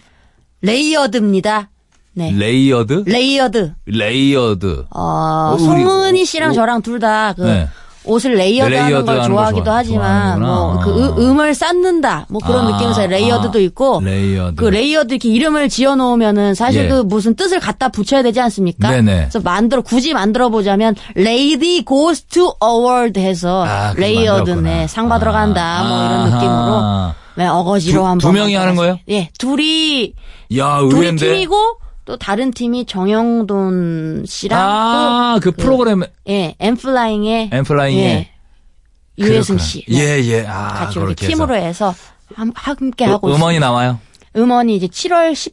레이어드입니다. 0.62 1.70
네. 2.12 2.32
레이어드? 2.32 3.04
레이어드. 3.06 3.72
레이어드. 3.86 4.84
어, 4.94 5.56
우리- 5.58 5.62
송은이 5.84 6.24
씨랑 6.24 6.50
오- 6.50 6.54
저랑 6.54 6.82
둘 6.82 7.00
다 7.00 7.34
그 7.36 7.42
네. 7.42 7.68
옷을 8.04 8.34
레이어드하는 8.34 8.86
레이어드 8.88 9.04
걸 9.06 9.22
좋아하기도 9.24 9.64
좋아- 9.64 9.74
하지만 9.76 10.40
뭐 10.40 10.48
좋아하는구나. 10.80 11.14
그 11.14 11.22
음을 11.22 11.54
쌓는다 11.54 12.26
뭐 12.30 12.40
그런 12.44 12.66
아, 12.66 12.70
느낌에서 12.70 13.06
레이어드도 13.06 13.58
아, 13.58 13.62
있고 13.62 14.00
레이어드. 14.02 14.54
그 14.56 14.64
레이어드 14.64 15.12
이렇게 15.14 15.28
이름을 15.28 15.68
지어 15.68 15.96
놓으면은 15.96 16.54
사실 16.54 16.84
예. 16.84 16.88
그 16.88 16.94
무슨 17.02 17.34
뜻을 17.36 17.60
갖다 17.60 17.88
붙여야 17.90 18.22
되지 18.22 18.40
않습니까? 18.40 18.90
네네. 18.90 19.14
그래서 19.30 19.40
만들어 19.40 19.82
굳이 19.82 20.14
만들어 20.14 20.48
보자면 20.48 20.94
Lady 21.16 21.84
Goes 21.84 22.22
to 22.24 22.54
Award 22.64 23.20
해서 23.20 23.64
아, 23.66 23.92
그렇게 23.92 24.12
레이어드 24.14 24.50
만들었구나. 24.50 24.70
네, 24.70 24.86
상 24.86 25.08
받으러 25.08 25.30
아. 25.30 25.34
간다 25.34 25.84
뭐 25.84 26.04
이런. 26.06 26.30
느낌으로 26.30 27.12
네, 27.36 27.46
어거지로 27.48 28.00
두- 28.00 28.06
한번 28.06 28.18
두 28.18 28.32
명이 28.32 28.54
하는. 28.54 28.76
거예요? 28.76 28.98
예, 29.10 29.28
둘이 29.38 30.14
야, 30.56 30.78
둘이 30.78 30.94
의외인데. 30.94 31.26
팀이고 31.34 31.54
또 32.10 32.16
다른 32.16 32.50
팀이 32.50 32.86
정형돈 32.86 34.24
씨랑 34.26 34.60
아, 34.60 35.38
그, 35.40 35.52
프로그램 35.52 36.02
예, 36.28 36.56
엠플라잉의 36.58 37.50
엠플라잉의 37.52 38.04
예, 38.04 38.30
유혜승 39.16 39.58
그렇구나. 39.58 39.58
씨. 39.64 39.84
네. 39.88 39.96
예, 39.96 40.24
예. 40.24 40.44
아, 40.44 40.74
같이 40.74 40.98
이렇게 40.98 41.28
팀으로 41.28 41.54
해서. 41.54 41.94
함, 42.34 42.50
함께 42.56 43.06
그 43.06 43.12
하고 43.12 43.28
음원이 43.28 43.58
있습니다. 43.58 43.64
나와요? 43.64 44.00
음원이 44.34 44.74
이제 44.74 44.88
7월 44.88 45.52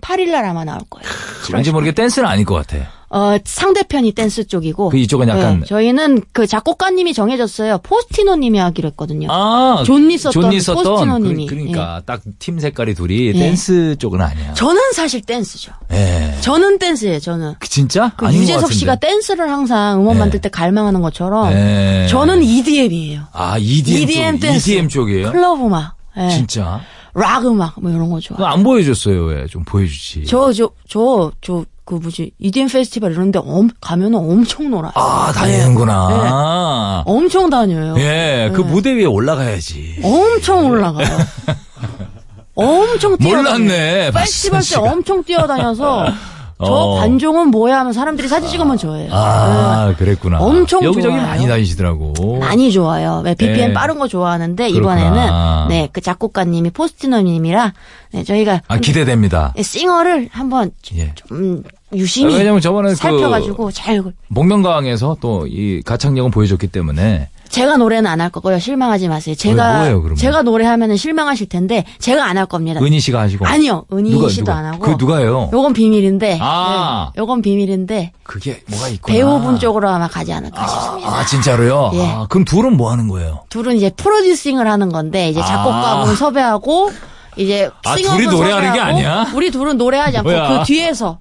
18일 0.00 0.30
날 0.32 0.44
아마 0.44 0.64
나올 0.64 0.80
거예요. 0.90 1.08
7월 1.44 1.54
왠지 1.54 1.70
모르게 1.70 1.92
댄스는 1.92 2.28
아닐 2.28 2.44
것 2.44 2.54
같아. 2.56 2.84
어, 3.14 3.36
상대편이 3.44 4.12
댄스 4.12 4.46
쪽이고. 4.46 4.88
그 4.88 4.96
이쪽은 4.96 5.28
약간- 5.28 5.60
네, 5.60 5.66
저희는 5.66 6.22
그 6.32 6.46
작곡가님이 6.46 7.12
정해졌어요. 7.12 7.78
포스티노 7.82 8.36
님이 8.36 8.58
하기로 8.58 8.88
했거든요. 8.90 9.28
아, 9.30 9.82
좋니 9.84 10.16
썼던 10.16 10.42
좋니 10.42 10.60
썼던 10.60 10.84
포스티노 10.84 11.18
그- 11.20 11.26
님이. 11.28 11.46
그 11.46 11.54
러니까 11.54 12.02
딱팀 12.06 12.58
색깔이 12.58 12.94
둘이 12.94 13.26
예. 13.28 13.32
댄스 13.34 13.96
쪽은 13.98 14.20
아니야. 14.20 14.54
저는 14.54 14.92
사실 14.94 15.20
댄스죠. 15.20 15.72
예. 15.92 16.34
저는 16.40 16.78
댄스예요, 16.78 17.20
저는. 17.20 17.54
그 17.58 17.68
진짜? 17.68 18.12
그 18.16 18.32
유재석. 18.32 18.72
씨가 18.72 18.96
댄스를 18.96 19.50
항상 19.50 20.00
음원 20.00 20.14
네. 20.14 20.20
만들 20.20 20.40
때 20.40 20.48
갈망하는 20.48 21.02
것처럼 21.02 21.52
예. 21.52 22.06
저는 22.08 22.42
EDM이에요. 22.42 23.24
아, 23.32 23.58
EDM, 23.58 24.02
EDM 24.02 24.34
쪽, 24.40 24.46
댄스. 24.46 24.70
EDM 24.70 24.88
쪽이에요? 24.88 25.32
클럽 25.32 25.60
음악. 25.60 25.96
예. 26.16 26.28
진짜? 26.30 26.80
락 27.14 27.44
음악 27.44 27.74
뭐 27.78 27.90
이런 27.90 28.08
거 28.10 28.18
좋아. 28.20 28.52
안 28.52 28.62
보여줬어요, 28.62 29.24
왜? 29.26 29.46
좀 29.46 29.64
보여주지. 29.64 30.24
저 30.24 30.50
저 30.54 30.70
저 30.88 31.30
저 31.42 31.62
그 31.84 31.94
뭐지 31.94 32.32
EDM 32.38 32.68
페스티벌 32.68 33.12
이런데 33.12 33.40
엄 33.44 33.68
가면은 33.80 34.18
엄청 34.18 34.70
놀아요. 34.70 34.92
아, 34.94 35.32
다니는구나. 35.34 37.02
엄청 37.06 37.50
다녀요. 37.50 37.94
예, 37.98 38.50
그 38.54 38.60
네. 38.60 38.66
무대 38.66 38.94
위에 38.94 39.04
올라가야지. 39.04 40.00
엄청 40.02 40.66
올라가요. 40.66 41.08
엄청 42.54 43.16
뛰어다녀요. 43.16 43.58
몰랐네, 43.58 44.10
페스티벌 44.12 44.60
때. 44.62 44.76
엄청 44.76 45.24
뛰어다녀서 45.24 46.06
저 46.64 46.72
어. 46.72 46.96
관종은 46.98 47.48
뭐야 47.48 47.80
하면 47.80 47.92
사람들이 47.92 48.28
사진 48.28 48.48
찍으면 48.48 48.76
저예요. 48.78 49.08
아, 49.12 49.94
그랬구나. 49.98 50.38
엄청 50.40 50.82
여기저기 50.84 51.14
좋아요. 51.14 51.26
많이 51.26 51.46
다니시더라고. 51.46 52.12
네. 52.16 52.38
많이 52.38 52.70
좋아요. 52.72 53.22
네, 53.22 53.34
BPM 53.34 53.70
예. 53.70 53.72
빠른 53.72 53.98
거 53.98 54.06
좋아하는데 54.08 54.70
그렇구나. 54.70 55.00
이번에는 55.00 55.68
네, 55.68 55.88
그 55.92 56.00
작곡가님이 56.00 56.70
포스티노님이라 56.70 57.72
네, 58.12 58.24
저희가 58.24 58.62
아, 58.68 58.78
기대됩니다. 58.78 59.52
네, 59.56 59.62
싱어를 59.62 60.28
한번 60.32 60.70
예. 60.96 61.12
좀 61.14 61.62
유심히 61.94 62.34
아, 62.34 62.38
왜냐면 62.38 62.60
저번에 62.60 62.94
살펴가지고 62.94 63.66
그 63.66 63.72
잘 63.72 64.02
목련강에서 64.28 65.16
또 65.20 65.46
이 65.46 65.82
가창력은 65.84 66.30
보여줬기 66.30 66.68
때문에 66.68 67.28
제가 67.52 67.76
노래는 67.76 68.10
안 68.10 68.20
할 68.22 68.30
거고요. 68.30 68.58
실망하지 68.58 69.08
마세요. 69.08 69.34
제가 69.34 69.78
뭐예요? 69.78 70.14
제가 70.16 70.42
노래하면은 70.42 70.96
실망하실 70.96 71.48
텐데 71.50 71.84
제가 71.98 72.24
안 72.24 72.38
할 72.38 72.46
겁니다. 72.46 72.80
은희 72.82 72.98
씨가 72.98 73.20
하시고 73.20 73.46
아니요, 73.46 73.84
은희 73.92 74.10
누가, 74.10 74.28
씨도 74.30 74.44
누가? 74.46 74.56
안 74.58 74.64
하고. 74.64 74.78
그 74.78 74.90
누가요? 74.98 75.50
요건 75.52 75.72
비밀인데. 75.74 76.38
아. 76.40 77.10
네, 77.14 77.20
요건 77.20 77.42
비밀인데 77.42 78.12
그게 78.22 78.62
뭐가 78.70 78.88
있구나. 78.88 79.14
배우분 79.14 79.58
쪽으로 79.58 79.88
아마 79.90 80.08
가지 80.08 80.32
않을까 80.32 80.66
싶습니다. 80.66 81.08
아, 81.18 81.26
진짜로요? 81.26 81.90
예. 81.94 82.06
아, 82.06 82.26
그럼 82.30 82.44
둘은 82.46 82.76
뭐 82.76 82.90
하는 82.90 83.06
거예요? 83.08 83.40
둘은 83.50 83.76
이제 83.76 83.90
프로듀싱을 83.90 84.66
하는 84.66 84.88
건데 84.90 85.28
이제 85.28 85.40
작곡가분 85.40 86.10
아. 86.10 86.14
섭외하고 86.16 86.90
이제 87.36 87.70
아, 87.84 87.96
둘이 87.96 88.26
노래하는 88.28 88.72
게 88.72 88.80
아니야? 88.80 89.26
우리 89.34 89.50
둘은 89.50 89.76
노래하지 89.76 90.18
않고 90.18 90.30
뭐야? 90.30 90.58
그 90.60 90.64
뒤에서 90.64 91.18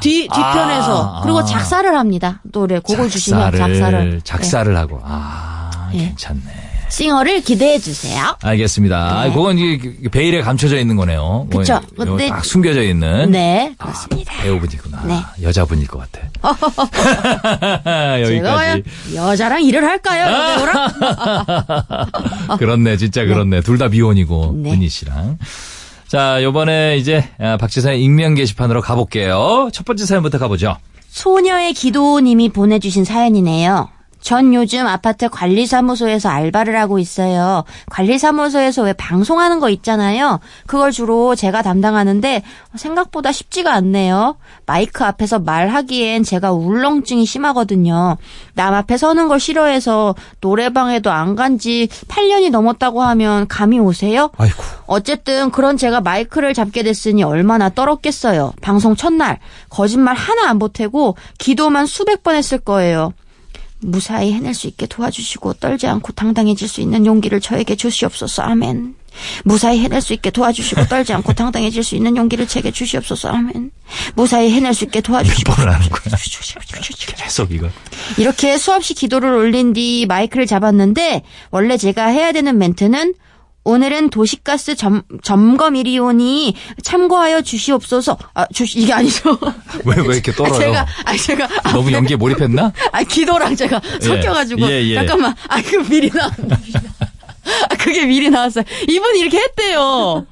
뒤 0.00 0.22
뒤편에서 0.28 1.14
아. 1.16 1.20
그리고 1.22 1.44
작사를 1.44 1.96
합니다. 1.98 2.40
노래 2.52 2.78
곡을 2.78 3.08
주시면 3.10 3.56
작사를 3.56 4.10
네. 4.10 4.20
작사를 4.22 4.76
하고. 4.76 5.00
아, 5.04 5.55
예. 5.94 5.98
괜찮네. 5.98 6.40
싱어를 6.88 7.40
기대해 7.40 7.78
주세요. 7.80 8.36
알겠습니다. 8.42 9.24
네. 9.24 9.32
그건 9.32 9.58
이게 9.58 10.08
베일에 10.08 10.40
감춰져 10.40 10.78
있는 10.78 10.94
거네요. 10.94 11.48
뭐 11.50 11.62
근데- 11.96 12.28
딱 12.28 12.44
숨겨져 12.44 12.82
있는. 12.82 13.32
네, 13.32 13.74
그렇습니다. 13.76 14.32
배우분이구나. 14.42 15.02
네. 15.04 15.20
여자분일 15.42 15.88
것 15.88 15.98
같아. 15.98 16.26
여기까지. 18.20 18.82
여자랑 19.16 19.62
일을 19.64 19.84
할까요? 19.84 20.32
여자랑? 20.32 20.88
그렇네, 22.58 22.96
진짜 22.98 23.24
그렇네. 23.24 23.62
둘다 23.62 23.88
미혼이고, 23.88 24.54
네. 24.62 24.72
은희 24.72 24.88
씨랑. 24.88 25.38
자, 26.06 26.40
요번에 26.42 26.98
이제 26.98 27.28
아, 27.40 27.56
박지선의 27.56 28.00
익명 28.02 28.34
게시판으로 28.34 28.80
가볼게요. 28.80 29.70
첫 29.72 29.84
번째 29.84 30.06
사연부터 30.06 30.38
가보죠. 30.38 30.76
소녀의 31.08 31.72
기도님이 31.72 32.50
보내주신 32.50 33.04
사연이네요. 33.04 33.88
전 34.20 34.52
요즘 34.54 34.86
아파트 34.86 35.28
관리사무소에서 35.28 36.28
알바를 36.28 36.76
하고 36.78 36.98
있어요. 36.98 37.62
관리사무소에서 37.90 38.82
왜 38.82 38.92
방송하는 38.92 39.60
거 39.60 39.70
있잖아요. 39.70 40.40
그걸 40.66 40.90
주로 40.90 41.34
제가 41.36 41.62
담당하는데 41.62 42.42
생각보다 42.74 43.30
쉽지가 43.30 43.72
않네요. 43.74 44.36
마이크 44.66 45.04
앞에서 45.04 45.38
말하기엔 45.38 46.24
제가 46.24 46.50
울렁증이 46.52 47.24
심하거든요. 47.24 48.16
남 48.54 48.74
앞에 48.74 48.96
서는 48.96 49.28
걸 49.28 49.38
싫어해서 49.38 50.14
노래방에도 50.40 51.10
안 51.12 51.36
간 51.36 51.58
지 51.58 51.88
8년이 52.08 52.50
넘었다고 52.50 53.02
하면 53.02 53.46
감이 53.46 53.78
오세요? 53.78 54.30
아이고. 54.36 54.62
어쨌든 54.86 55.50
그런 55.50 55.76
제가 55.76 56.00
마이크를 56.00 56.54
잡게 56.54 56.82
됐으니 56.82 57.22
얼마나 57.22 57.68
떨었겠어요. 57.68 58.52
방송 58.62 58.96
첫날 58.96 59.38
거짓말 59.70 60.14
하나 60.16 60.48
안 60.50 60.58
보태고 60.58 61.16
기도만 61.38 61.86
수백 61.86 62.22
번 62.22 62.34
했을 62.34 62.58
거예요. 62.58 63.12
무사히 63.86 64.32
해낼 64.32 64.52
수 64.52 64.66
있게 64.66 64.86
도와주시고 64.86 65.54
떨지 65.54 65.86
않고 65.86 66.12
당당해질 66.12 66.68
수 66.68 66.80
있는 66.80 67.06
용기를 67.06 67.40
저에게 67.40 67.76
주시옵소서. 67.76 68.42
아멘. 68.42 68.94
무사히 69.44 69.78
해낼 69.78 70.00
수 70.02 70.12
있게 70.12 70.30
도와주시고 70.30 70.86
떨지 70.90 71.12
않고 71.12 71.32
당당해질 71.32 71.82
수 71.84 71.94
있는 71.94 72.16
용기를 72.16 72.48
제게 72.48 72.70
주시옵소서. 72.70 73.28
아멘. 73.28 73.70
무사히 74.14 74.50
해낼 74.50 74.74
수 74.74 74.84
있게 74.84 75.00
도와주시고 75.00 75.54
뭘 75.56 75.70
하는 75.70 75.88
거야? 75.88 76.16
계속 77.16 77.52
이거. 77.52 77.68
이렇게 78.18 78.58
수없이 78.58 78.94
기도를 78.94 79.30
올린 79.32 79.72
뒤 79.72 80.04
마이크를 80.06 80.46
잡았는데 80.46 81.22
원래 81.50 81.76
제가 81.76 82.06
해야 82.06 82.32
되는 82.32 82.58
멘트는 82.58 83.14
오늘은 83.70 84.10
도시가스 84.10 84.76
점, 84.76 85.02
점검 85.24 85.74
일이 85.74 85.98
오니 85.98 86.54
참고하여 86.84 87.42
주시옵소서. 87.42 88.16
아, 88.34 88.46
주 88.54 88.64
이게 88.76 88.92
아니죠. 88.92 89.36
왜, 89.84 89.96
왜 90.06 90.14
이렇게 90.14 90.30
떨어요? 90.30 90.54
아, 90.54 90.58
제가, 90.58 90.86
아, 91.04 91.16
제가. 91.16 91.48
너무 91.72 91.90
연기에 91.90 92.16
몰입했나? 92.16 92.72
아, 92.92 93.02
기도랑 93.02 93.56
제가 93.56 93.80
섞여가지고. 94.00 94.70
예, 94.70 94.84
예. 94.84 94.94
잠깐만. 94.94 95.34
아, 95.48 95.60
그 95.60 95.76
미리 95.88 96.08
나. 96.10 96.26
아, 96.26 97.76
그게 97.76 98.06
미리 98.06 98.30
나왔어요. 98.30 98.62
이분이 98.88 99.18
이렇게 99.18 99.38
했대요. 99.38 100.24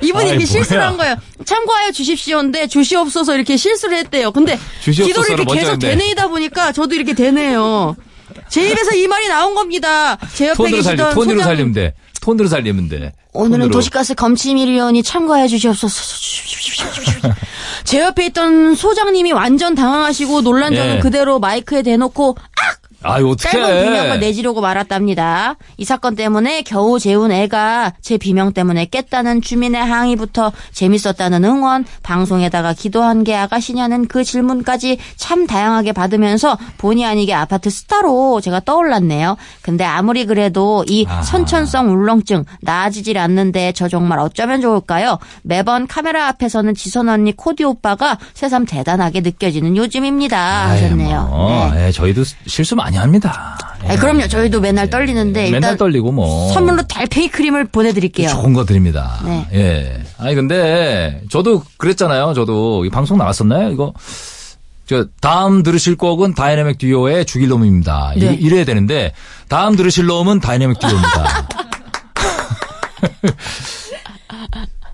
이분이 0.00 0.30
이렇게 0.30 0.46
실수를 0.46 0.78
뭐야. 0.78 0.88
한 0.88 0.96
거예요. 0.96 1.16
참고하여 1.44 1.92
주십시오인데 1.92 2.68
주시옵소서 2.68 3.34
이렇게 3.34 3.58
실수를 3.58 3.98
했대요. 3.98 4.32
근데 4.32 4.58
기도를 4.82 5.32
이렇게 5.32 5.54
계속 5.56 5.72
했네. 5.72 5.90
되뇌이다 5.90 6.28
보니까 6.28 6.72
저도 6.72 6.94
이렇게 6.94 7.12
되네요. 7.12 7.96
제 8.48 8.66
입에서 8.70 8.94
이 8.94 9.06
말이 9.06 9.28
나온 9.28 9.54
겁니다. 9.54 10.16
제 10.34 10.48
옆에 10.48 10.56
톤으로 10.56 10.76
계시던 10.76 10.96
톤으로 10.96 11.14
소장님. 11.40 11.42
살리면 11.44 11.72
돼. 11.74 11.94
톤으로 12.28 12.48
살리면 12.48 12.88
돼. 12.90 13.12
오늘은 13.32 13.60
톤으로. 13.60 13.70
도시가스 13.70 14.14
검침일이오니 14.14 15.02
참고해 15.02 15.48
주시옵소서. 15.48 16.02
제 17.84 18.00
옆에 18.00 18.26
있던 18.26 18.74
소장님이 18.74 19.32
완전 19.32 19.74
당황하시고 19.74 20.42
놀란 20.42 20.74
저는 20.74 20.96
예. 20.96 21.00
그대로 21.00 21.38
마이크에 21.38 21.82
대놓고 21.82 22.36
악! 22.38 22.87
아유, 23.02 23.30
어떡해. 23.30 23.52
짧은 23.52 23.84
비명을 23.84 24.20
내지르고 24.20 24.60
말았답니다. 24.60 25.54
이 25.76 25.84
사건 25.84 26.16
때문에 26.16 26.62
겨우 26.62 26.98
재운 26.98 27.30
애가 27.30 27.92
제 28.00 28.18
비명 28.18 28.52
때문에 28.52 28.86
깼다는 28.86 29.40
주민의 29.40 29.84
항의부터 29.84 30.50
재밌었다는 30.72 31.44
응원, 31.44 31.84
방송에다가 32.02 32.72
기도한 32.72 33.22
게 33.22 33.36
아가씨냐는 33.36 34.08
그 34.08 34.24
질문까지 34.24 34.98
참 35.16 35.46
다양하게 35.46 35.92
받으면서 35.92 36.58
본의 36.78 37.04
아니게 37.04 37.34
아파트 37.34 37.70
스타로 37.70 38.40
제가 38.40 38.60
떠올랐네요. 38.60 39.36
근데 39.62 39.84
아무리 39.84 40.26
그래도 40.26 40.84
이 40.88 41.06
아하. 41.08 41.22
선천성 41.22 41.90
울렁증 41.92 42.46
나아지질 42.62 43.16
않는데 43.16 43.72
저 43.72 43.88
정말 43.88 44.18
어쩌면 44.18 44.60
좋을까요? 44.60 45.18
매번 45.42 45.86
카메라 45.86 46.26
앞에서는 46.28 46.74
지선 46.74 47.08
언니 47.08 47.30
코디 47.36 47.62
오빠가 47.62 48.18
새삼 48.34 48.66
대단하게 48.66 49.20
느껴지는 49.20 49.76
요즘입니다. 49.76 50.68
하셨네요. 50.70 51.28
뭐, 51.30 51.70
네. 51.74 51.86
예, 51.86 51.92
저희도 51.92 52.22
실수 52.46 52.74
많이 52.74 52.87
합니다. 52.96 53.58
예. 53.84 53.88
아니, 53.90 53.98
그럼요. 53.98 54.26
저희도 54.28 54.60
맨날 54.60 54.90
떨리는데 54.90 55.46
일단 55.46 55.60
맨날 55.60 55.76
떨리고 55.76 56.10
뭐. 56.12 56.52
선물로 56.52 56.82
달팽이 56.88 57.28
크림을 57.28 57.66
보내드릴게요. 57.66 58.28
좋은 58.28 58.52
거 58.52 58.64
드립니다. 58.64 59.20
네. 59.24 59.46
예. 59.54 60.02
아니 60.18 60.34
근데 60.34 61.20
저도 61.30 61.62
그랬잖아요. 61.76 62.34
저도 62.34 62.84
이 62.84 62.90
방송 62.90 63.18
나갔었나요? 63.18 63.70
이거 63.70 63.92
저 64.86 65.04
다음 65.20 65.62
들으실 65.62 65.96
곡은 65.96 66.34
다이내믹 66.34 66.78
듀오의 66.78 67.26
죽일 67.26 67.48
놈입니다. 67.50 68.14
이- 68.16 68.20
네. 68.20 68.34
이 68.40 68.48
래야 68.48 68.64
되는데 68.64 69.12
다음 69.48 69.76
들으실 69.76 70.06
놈은 70.06 70.40
다이내믹 70.40 70.78
듀오입니다. 70.80 71.48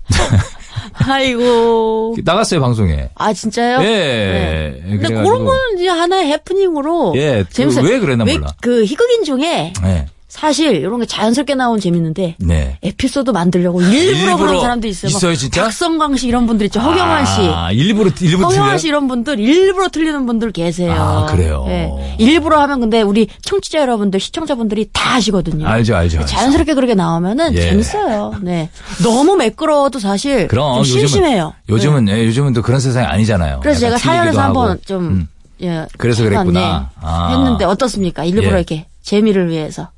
아이고. 0.97 2.15
나갔어요 2.23 2.59
방송에. 2.61 3.09
아 3.15 3.33
진짜요? 3.33 3.79
예. 3.83 3.85
네. 3.85 4.81
근데 4.83 5.07
그래가지고- 5.07 5.23
그런 5.25 5.45
거는 5.45 5.59
이제 5.77 5.87
하나의 5.87 6.27
해프닝으로 6.27 7.13
예, 7.17 7.43
그 7.47 7.53
재밌어요. 7.53 7.85
왜 7.85 7.99
그랬나 7.99 8.23
왜 8.23 8.33
몰라. 8.37 8.47
그 8.61 8.83
희극인 8.85 9.23
중에 9.23 9.73
네. 9.83 10.05
사실 10.35 10.75
이런 10.75 10.99
게 10.99 11.05
자연스럽게 11.05 11.55
나오면 11.55 11.79
재밌는데 11.79 12.35
네. 12.39 12.77
에피소드 12.83 13.31
만들려고 13.31 13.81
일부러, 13.81 14.17
일부러 14.17 14.37
그런 14.37 14.59
사람도 14.59 14.85
있어요. 14.85 15.09
막 15.09 15.17
있어요, 15.17 15.35
진짜? 15.35 15.63
박성광 15.63 16.17
씨 16.17 16.27
이런 16.27 16.45
분들 16.45 16.65
있죠. 16.65 16.81
허경환 16.81 17.25
씨. 17.25 17.41
아, 17.41 17.71
일부러 17.71 18.11
일부러 18.19 18.49
허경환? 18.49 18.77
씨 18.77 18.89
이런 18.89 19.07
분들 19.07 19.39
일부러 19.39 19.87
틀리는 19.87 20.25
분들 20.25 20.51
계세요. 20.51 20.93
아, 20.93 21.25
그래요? 21.27 21.63
예. 21.69 22.15
일부러 22.17 22.59
하면 22.59 22.81
근데 22.81 23.01
우리 23.01 23.29
청취자 23.43 23.79
여러분들, 23.79 24.19
시청자분들이 24.19 24.89
다 24.91 25.15
아시거든요. 25.15 25.65
알죠, 25.67 25.95
알죠. 25.95 26.17
알죠. 26.19 26.27
자연스럽게 26.27 26.73
그렇게 26.73 26.95
나오면은 26.95 27.55
예. 27.55 27.69
재밌어요. 27.69 28.33
네. 28.41 28.69
너무 29.03 29.37
매끄러워도 29.37 29.99
사실 29.99 30.49
그럼 30.49 30.75
좀 30.75 30.83
심심해요. 30.83 31.53
요즘은 31.69 32.05
네. 32.05 32.11
요즘은, 32.11 32.19
예, 32.19 32.27
요즘은 32.27 32.53
또 32.53 32.61
그런 32.61 32.81
세상이 32.81 33.07
아니잖아요. 33.07 33.61
그래서 33.61 33.79
제가 33.79 33.97
사연에서 33.97 34.41
한번. 34.41 34.79
좀 34.85 35.05
음. 35.07 35.27
예. 35.61 35.85
그래서 35.97 36.23
그랬구나. 36.23 36.59
네. 36.59 36.99
아. 37.01 37.29
했는데 37.31 37.63
어떻습니까? 37.63 38.25
일부러 38.25 38.47
예. 38.47 38.57
이렇게 38.57 38.85
재미를 39.05 39.49
위해서. 39.49 39.89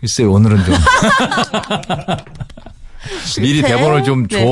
글쎄 0.00 0.24
오늘은 0.24 0.64
좀 0.64 0.74
미리? 3.40 3.60
대본을 3.60 4.04
좀 4.04 4.26
줘. 4.28 4.38
네. 4.38 4.44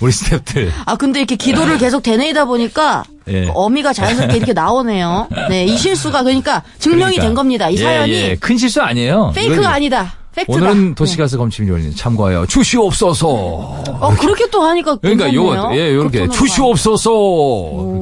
우리 0.00 0.10
스탭들. 0.10 0.70
아 0.86 0.96
근데 0.96 1.20
이렇게 1.20 1.36
기도를 1.36 1.76
계속 1.78 2.02
되뇌이다 2.02 2.46
보니까 2.46 3.04
예. 3.28 3.50
어미가 3.54 3.92
자연스럽게 3.92 4.38
이렇게 4.38 4.52
나오네요. 4.54 5.28
네, 5.50 5.66
이 5.66 5.76
실수가 5.76 6.22
그러니까 6.22 6.62
증명이 6.78 7.16
그러니까. 7.16 7.22
된 7.22 7.34
겁니다. 7.34 7.68
이 7.68 7.74
예, 7.76 7.82
사연이 7.82 8.12
예. 8.12 8.34
큰 8.36 8.56
실수 8.56 8.80
아니에요. 8.82 9.32
페이크가 9.34 9.60
이건 9.60 9.72
아니다. 9.72 10.14
팩트다. 10.34 10.56
오늘은 10.56 10.94
도시가스 10.94 11.36
검침위원회 11.36 11.90
참고하여 11.94 12.46
주시옵소서. 12.46 13.28
어 13.28 14.14
그렇게 14.18 14.48
또 14.50 14.62
하니까 14.62 14.96
그러니까 14.96 15.26
괜찮네요. 15.26 15.56
요거 15.56 15.76
예 15.76 15.92
요렇게 15.94 16.28
주시옵소서. 16.28 17.12
오. 17.12 18.00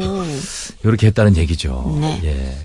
요렇게 0.85 1.09
했다는 1.09 1.37
얘기죠. 1.39 1.97
네. 2.01 2.21
예. 2.25 2.57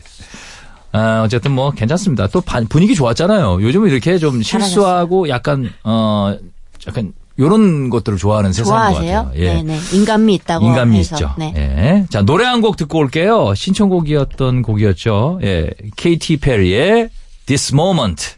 아, 0.91 1.21
어쨌든 1.23 1.51
뭐 1.51 1.71
괜찮습니다. 1.71 2.27
또 2.27 2.41
반- 2.41 2.67
분위기 2.67 2.95
좋았잖아요. 2.95 3.61
요즘은 3.61 3.89
이렇게 3.89 4.17
좀 4.17 4.41
실수하고 4.41 5.29
약간 5.29 5.69
어 5.83 6.35
약간 6.87 7.13
요런 7.37 7.89
것들을 7.89 8.17
좋아하는 8.17 8.51
세상인 8.51 8.93
것? 8.93 8.99
같아요. 8.99 9.31
예. 9.35 9.53
네네. 9.53 9.79
인간미 9.93 10.33
있다고 10.35 10.65
인간미 10.65 10.97
해서. 10.99 11.15
있죠. 11.15 11.31
네. 11.37 11.53
예. 11.55 12.05
자, 12.09 12.21
노래 12.21 12.43
한 12.45 12.61
곡 12.61 12.75
듣고 12.75 12.97
올게요. 12.99 13.53
신청곡이었던 13.55 14.61
곡이었죠. 14.61 15.39
예. 15.43 15.69
KT 15.95 16.37
페리의 16.37 17.09
This 17.45 17.73
Moment. 17.73 18.35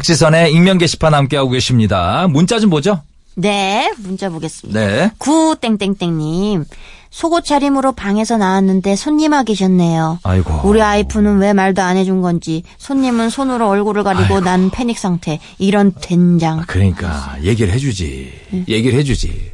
박지선의 0.00 0.52
익명 0.54 0.78
게시판 0.78 1.12
함께하고 1.12 1.50
계십니다. 1.50 2.26
문자 2.28 2.58
좀 2.58 2.70
보죠. 2.70 3.02
네, 3.34 3.92
문자 3.98 4.30
보겠습니다. 4.30 4.80
네. 4.80 5.10
구땡땡땡님 5.18 6.64
속옷 7.10 7.44
차림으로 7.44 7.92
방에서 7.92 8.38
나왔는데 8.38 8.96
손님아 8.96 9.42
계셨네요. 9.42 10.20
아이고. 10.22 10.62
우리 10.64 10.80
아이프는 10.80 11.38
왜 11.38 11.52
말도 11.52 11.82
안 11.82 11.96
해준 11.98 12.22
건지 12.22 12.62
손님은 12.78 13.28
손으로 13.28 13.68
얼굴을 13.68 14.02
가리고 14.02 14.40
난 14.40 14.70
패닉 14.70 14.98
상태. 14.98 15.38
이런 15.58 15.92
된장. 16.00 16.62
그러니까 16.66 17.36
얘기를 17.42 17.72
해주지. 17.72 18.32
네. 18.52 18.64
얘기를 18.68 18.98
해주지. 18.98 19.52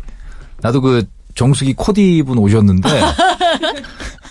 나도 0.61 0.81
그 0.81 1.05
정수기 1.35 1.75
코디 1.75 2.23
분 2.23 2.39
오셨는데 2.39 2.89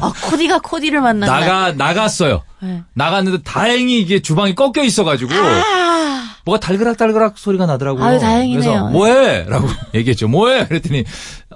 아 0.00 0.12
코디가 0.30 0.58
코디를 0.60 1.00
만난 1.00 1.28
나가 1.28 1.72
나갔어요. 1.72 2.42
네. 2.60 2.82
나갔는데 2.94 3.42
다행히 3.42 4.00
이게 4.00 4.20
주방이 4.20 4.54
꺾여 4.54 4.82
있어가지고 4.84 5.32
아, 5.34 6.24
뭐가 6.44 6.60
달그락달그락 6.60 7.38
소리가 7.38 7.66
나더라고요. 7.66 8.04
아유, 8.04 8.18
다행이네요. 8.18 8.60
그래서 8.60 8.88
뭐해?라고 8.90 9.68
얘기했죠. 9.94 10.28
뭐해? 10.28 10.66
그랬더니 10.68 11.04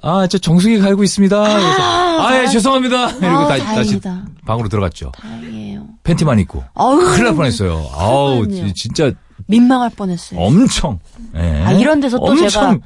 아 0.02 0.26
저 0.28 0.38
정수기 0.38 0.78
갈고 0.78 1.02
있습니다. 1.02 1.42
그래서 1.42 1.82
아 2.22 2.40
예 2.42 2.46
죄송합니다. 2.48 3.10
이러고 3.10 3.36
아우, 3.38 3.48
다, 3.48 3.56
다시 3.58 4.00
다행이다. 4.00 4.22
방으로 4.46 4.68
들어갔죠. 4.68 5.12
다행이에요. 5.20 5.86
팬티만 6.04 6.38
입고 6.40 6.64
아유, 6.74 6.96
큰일 6.98 7.24
날 7.24 7.34
뻔했어요. 7.34 7.86
아우. 7.94 8.46
진짜 8.74 9.10
민망할 9.46 9.90
뻔했어요. 9.90 10.38
엄청. 10.40 10.98
예. 11.36 11.62
아, 11.64 11.72
이런 11.72 12.00
데서 12.00 12.18
또 12.18 12.24
엄청 12.24 12.48
제가. 12.48 12.76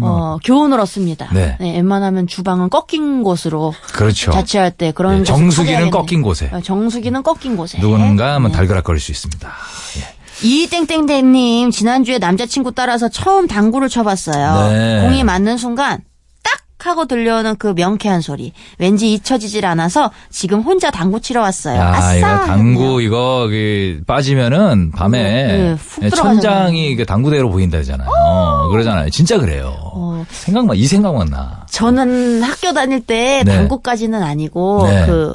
어, 0.00 0.38
교훈을 0.44 0.78
얻습니다. 0.80 1.28
네. 1.32 1.56
웬만하면 1.60 2.26
주방은 2.26 2.68
꺾인 2.70 3.22
곳으로 3.22 3.74
그렇죠. 3.92 4.30
자취할 4.30 4.70
때 4.70 4.92
그런 4.92 5.14
예, 5.14 5.18
곳을 5.20 5.24
정수기는. 5.34 5.90
꺾인 5.90 6.22
곳에. 6.22 6.50
어, 6.52 6.60
정수기는 6.60 7.22
꺾인 7.22 7.56
곳에. 7.56 7.80
누군가 7.80 8.34
한번 8.34 8.52
네. 8.52 8.56
달그락거릴 8.58 9.00
수 9.00 9.10
있습니다. 9.10 9.48
예. 9.98 10.46
이땡땡땡님 10.46 11.70
지난주에 11.70 12.18
남자친구 12.18 12.72
따라서 12.72 13.08
처음 13.08 13.46
당구를 13.46 13.88
쳐봤어요. 13.88 14.70
네. 14.72 15.00
공이 15.02 15.24
맞는 15.24 15.58
순간 15.58 15.98
딱 15.98 16.09
하고 16.86 17.06
들려오는 17.06 17.56
그 17.56 17.72
명쾌한 17.76 18.20
소리. 18.20 18.52
왠지 18.78 19.12
잊혀지질 19.12 19.64
않아서 19.66 20.10
지금 20.30 20.60
혼자 20.60 20.90
당구 20.90 21.20
치러 21.20 21.42
왔어요. 21.42 21.76
야, 21.76 21.92
아싸. 21.94 22.16
이거 22.16 22.26
당구 22.46 22.82
하네요. 22.84 23.00
이거 23.00 23.46
그 23.48 24.00
빠지면은 24.06 24.90
밤에 24.92 25.22
네, 25.22 25.72
훅 25.78 26.04
예, 26.04 26.08
들어가잖아요. 26.10 26.40
천장이 26.40 26.96
그 26.96 27.06
당구대로 27.06 27.50
보인다잖아요. 27.50 28.08
그러잖아요. 28.70 29.10
진짜 29.10 29.38
그래요. 29.38 29.74
어. 29.94 30.24
생각만 30.30 30.76
이 30.76 30.86
생각만 30.86 31.28
나. 31.30 31.66
저는 31.70 32.42
학교 32.42 32.72
다닐 32.72 33.00
때 33.00 33.42
네. 33.44 33.56
당구까지는 33.56 34.22
아니고 34.22 34.86
네. 34.86 35.06
그 35.06 35.34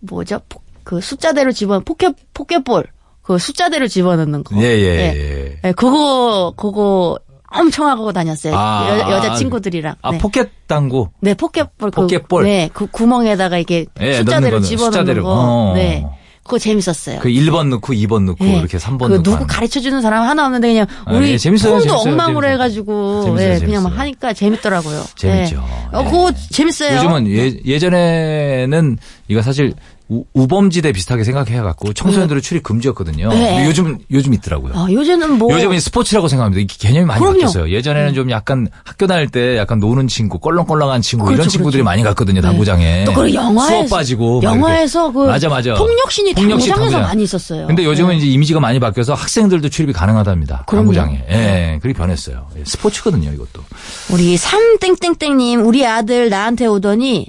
뭐죠? 0.00 0.40
포- 0.48 0.60
그 0.84 1.00
숫자대로 1.00 1.52
집어 1.52 1.80
포켓 1.80 2.14
포켓볼 2.34 2.86
그 3.22 3.38
숫자대로 3.38 3.88
집어넣는 3.88 4.42
거. 4.44 4.56
예, 4.56 4.62
예, 4.62 4.86
예. 4.86 5.60
예, 5.64 5.72
그거 5.72 6.54
그거 6.56 7.18
엄청 7.50 7.86
하고 7.88 8.12
다녔어요. 8.12 8.54
아, 8.56 8.88
여, 8.90 9.10
여자 9.10 9.34
친구들이랑. 9.34 9.94
아, 10.02 10.10
네. 10.12 10.18
포켓 10.18 10.50
당구. 10.66 11.08
네, 11.20 11.34
포켓볼. 11.34 11.90
그, 11.90 12.00
포켓볼. 12.02 12.44
네, 12.44 12.68
그 12.72 12.86
구멍에다가 12.86 13.58
이게 13.58 13.86
예, 14.00 14.10
넣는 14.10 14.24
숫자대로 14.24 14.60
집어넣는 14.60 14.92
숫자대로. 14.92 15.22
거. 15.24 15.30
어. 15.34 15.72
네. 15.74 16.06
그거 16.42 16.58
재밌었어요. 16.58 17.18
그 17.20 17.28
1번 17.28 17.68
넣고 17.68 17.92
2번 17.92 18.24
넣고 18.24 18.42
예. 18.46 18.56
이렇게 18.56 18.78
3번 18.78 19.08
그 19.08 19.12
넣고. 19.16 19.22
누구. 19.22 19.46
가르쳐 19.46 19.80
주는 19.80 20.00
사람 20.00 20.22
하나 20.24 20.46
없는데 20.46 20.68
그냥 20.68 20.86
아, 21.04 21.12
우리 21.14 21.32
예, 21.32 21.36
재밌어요, 21.38 21.72
폰도 21.74 21.84
재밌어요, 21.88 22.10
엉망으로 22.10 22.40
재밌어요. 22.40 22.52
해가지고 22.54 23.24
재밌어요, 23.24 23.48
예, 23.52 23.58
그냥 23.58 23.82
막 23.82 23.90
재밌어요. 23.90 24.00
하니까 24.00 24.32
재밌더라고요. 24.32 25.04
재밌죠. 25.14 25.56
예. 25.56 25.96
어, 25.96 26.00
예. 26.00 26.04
그거 26.10 26.32
재밌어요. 26.50 26.96
요즘은 26.96 27.28
예, 27.28 27.52
예전에는 27.66 28.98
이거 29.28 29.42
사실 29.42 29.74
우, 30.10 30.24
우범지대 30.32 30.92
비슷하게 30.92 31.22
생각해갖고 31.22 31.92
청소년들의 31.92 32.40
출입 32.42 32.62
금지였거든요. 32.62 33.28
네. 33.28 33.66
요즘 33.68 33.98
요즘 34.10 34.32
있더라고요. 34.32 34.72
아, 34.74 34.86
요즘은 34.90 35.32
뭐 35.38 35.52
요즘은 35.52 35.78
스포츠라고 35.80 36.28
생각합니다. 36.28 36.62
이게 36.62 36.74
개념이 36.78 37.04
많이 37.04 37.20
그럼요. 37.20 37.34
바뀌었어요. 37.40 37.70
예전에는 37.70 38.14
좀 38.14 38.30
약간 38.30 38.68
학교 38.84 39.06
다닐 39.06 39.28
때 39.28 39.58
약간 39.58 39.80
노는 39.80 40.08
친구, 40.08 40.38
껄렁껄렁한 40.38 41.02
친구 41.02 41.26
이런 41.26 41.34
그렇죠, 41.36 41.50
친구들이 41.50 41.82
그렇죠. 41.82 41.84
많이 41.84 42.02
갔거든요. 42.02 42.40
당구장에. 42.40 43.04
또 43.04 43.12
그리고 43.12 43.34
영화에 43.34 43.68
수업 43.68 43.90
빠지고 43.90 44.40
막 44.40 44.44
영화에서 44.54 45.12
그. 45.12 45.26
맞아 45.26 45.48
맞아. 45.50 45.74
폭력신이 45.74 46.32
폭력신 46.34 46.70
당구장에서 46.70 46.90
당구장. 46.96 47.02
많이 47.02 47.22
있었어요. 47.24 47.66
근데 47.66 47.84
요즘은 47.84 48.10
네. 48.12 48.16
이제 48.16 48.26
이미지가 48.28 48.60
많이 48.60 48.80
바뀌어서 48.80 49.12
학생들도 49.12 49.68
출입이 49.68 49.92
가능하답니다. 49.92 50.64
그럼요. 50.66 50.94
당구장에. 50.94 51.24
예, 51.30 51.78
그렇게 51.82 51.98
변했어요. 51.98 52.46
예, 52.58 52.64
스포츠거든요, 52.64 53.30
이것도. 53.32 53.62
우리 54.10 54.38
삼땡땡땡님 54.38 55.66
우리 55.66 55.86
아들 55.86 56.30
나한테 56.30 56.64
오더니 56.64 57.26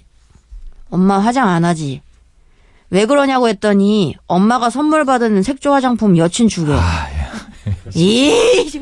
엄마 0.89 1.19
화장 1.19 1.49
안 1.49 1.65
하지. 1.65 2.01
왜 2.91 3.05
그러냐고 3.05 3.47
했더니 3.47 4.15
엄마가 4.27 4.69
선물 4.69 5.05
받은 5.05 5.43
색조 5.43 5.71
화장품 5.73 6.17
여친 6.17 6.47
주게. 6.47 6.71
아, 6.73 7.07
예. 7.13 7.19
이 7.93 8.33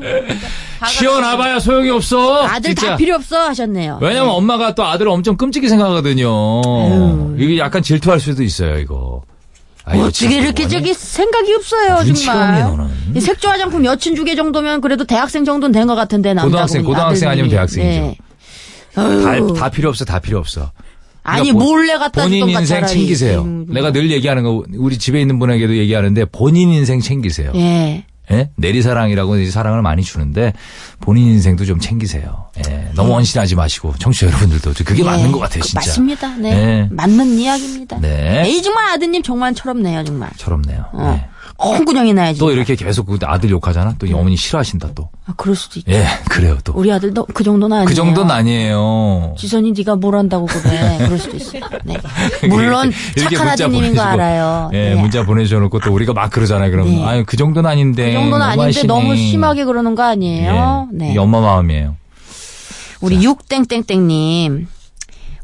키워놔봐야 0.98 1.60
소용이 1.60 1.90
없어. 1.90 2.44
아들 2.46 2.74
진짜. 2.74 2.90
다 2.92 2.96
필요 2.96 3.16
없어 3.16 3.48
하셨네요. 3.48 3.98
왜냐면 4.00 4.30
엄마가 4.30 4.74
또 4.74 4.84
아들을 4.84 5.10
엄청 5.10 5.36
끔찍히 5.36 5.68
생각하거든요. 5.68 6.28
아유. 6.64 7.34
이게 7.38 7.58
약간 7.58 7.82
질투할 7.82 8.20
수도 8.20 8.42
있어요, 8.42 8.78
이거. 8.78 9.22
아이고, 9.84 10.04
어떻게 10.04 10.28
참, 10.28 10.42
이렇게? 10.42 10.68
저기 10.68 10.92
생각이 10.94 11.54
없어요 11.54 12.14
정말. 12.14 12.62
없네, 12.62 13.20
색조 13.20 13.48
화장품 13.48 13.84
여친 13.86 14.14
주게 14.14 14.34
정도면 14.36 14.80
그래도 14.82 15.04
대학생 15.04 15.44
정도는 15.46 15.72
된 15.72 15.86
것 15.88 15.94
같은데 15.94 16.34
남자 16.34 16.46
고등학생, 16.48 16.84
고등학생 16.84 17.28
아니면 17.30 17.50
대학생이죠. 17.50 18.14
아유. 18.96 19.54
다, 19.54 19.60
다 19.60 19.68
필요 19.70 19.88
없어, 19.88 20.04
다 20.04 20.18
필요 20.18 20.38
없어. 20.38 20.70
아니 21.28 21.42
그러니까 21.52 21.58
본- 21.58 21.68
몰래 21.68 21.98
갖다 21.98 22.22
본인 22.22 22.48
인생. 22.48 22.86
챙기세요. 22.86 23.42
음, 23.42 23.66
내가 23.68 23.92
늘 23.92 24.10
얘기하는 24.10 24.42
거 24.42 24.64
우리 24.76 24.98
집에 24.98 25.20
있는 25.20 25.38
분에게도 25.38 25.76
얘기하는데 25.76 26.24
본인 26.26 26.70
인생 26.70 27.00
챙기세요. 27.00 27.52
예. 27.54 28.04
예? 28.30 28.50
내리사랑이라고 28.56 29.42
사랑을 29.46 29.80
많이 29.80 30.02
주는데 30.02 30.52
본인 31.00 31.28
인생도 31.28 31.64
좀 31.64 31.80
챙기세요. 31.80 32.50
예. 32.68 32.90
너무 32.94 33.12
원신하지 33.12 33.54
마시고 33.54 33.94
청취자 33.98 34.26
여러분들도 34.26 34.72
그게 34.84 35.00
예, 35.00 35.04
맞는 35.06 35.32
것 35.32 35.38
같아요, 35.38 35.60
그 35.62 35.66
진짜. 35.68 35.80
맞습니다. 35.80 36.36
네. 36.36 36.50
예. 36.50 36.88
맞는 36.90 37.38
이야기입니다. 37.38 37.98
네. 38.00 38.42
에이 38.46 38.60
정말 38.62 38.90
아드님 38.90 39.22
정말 39.22 39.54
철없네요 39.54 40.04
정말. 40.04 40.28
철없네요. 40.36 40.84
어. 40.92 41.28
예. 41.48 41.54
콩구녕이 41.56 42.14
나야지. 42.14 42.38
또 42.38 42.50
이렇게 42.50 42.74
계속 42.74 43.06
그 43.06 43.18
아들 43.22 43.50
욕하잖아. 43.50 43.94
또 43.98 44.06
어머니 44.16 44.36
싫어하신다 44.36 44.90
또. 44.94 45.08
아, 45.26 45.34
그럴 45.36 45.56
수도 45.56 45.80
있죠. 45.80 45.90
예, 45.92 46.04
그래요 46.28 46.58
또. 46.64 46.72
우리 46.74 46.92
아들도 46.92 47.26
그 47.34 47.44
정도는 47.44 47.76
아니에요. 47.76 47.88
그 47.88 47.94
정도는 47.94 48.30
아니에요. 48.30 49.34
지선이 49.38 49.72
네가 49.72 49.96
뭘 49.96 50.16
한다고 50.16 50.46
그래. 50.46 50.98
그럴 50.98 51.18
수도 51.18 51.36
있어요. 51.36 51.62
네. 51.84 51.96
물론 52.48 52.92
이렇게 53.16 53.36
착한 53.36 53.48
문자 53.48 53.64
아드님인 53.64 53.94
거 53.94 54.02
알아요. 54.02 54.70
예, 54.72 54.90
네. 54.90 54.94
문자 54.94 55.24
보내주셔놓고 55.24 55.80
또 55.80 55.92
우리가 55.92 56.12
막 56.12 56.30
그러잖아요. 56.30 56.70
그럼 56.70 56.88
네. 56.88 57.04
아유 57.04 57.24
그 57.26 57.36
정도는 57.36 57.68
아닌데. 57.68 58.06
그 58.06 58.12
정도는 58.12 58.42
아닌데 58.44 58.56
너무하시네. 58.82 58.86
너무 58.86 59.16
심하게 59.16 59.64
그러는 59.64 59.94
거 59.94 60.02
아니에요? 60.04 60.88
예, 60.92 60.96
네. 60.96 61.10
이게 61.10 61.18
엄마 61.18 61.40
마음이에요. 61.40 61.96
우리 63.00 63.22
육땡땡땡님. 63.22 64.68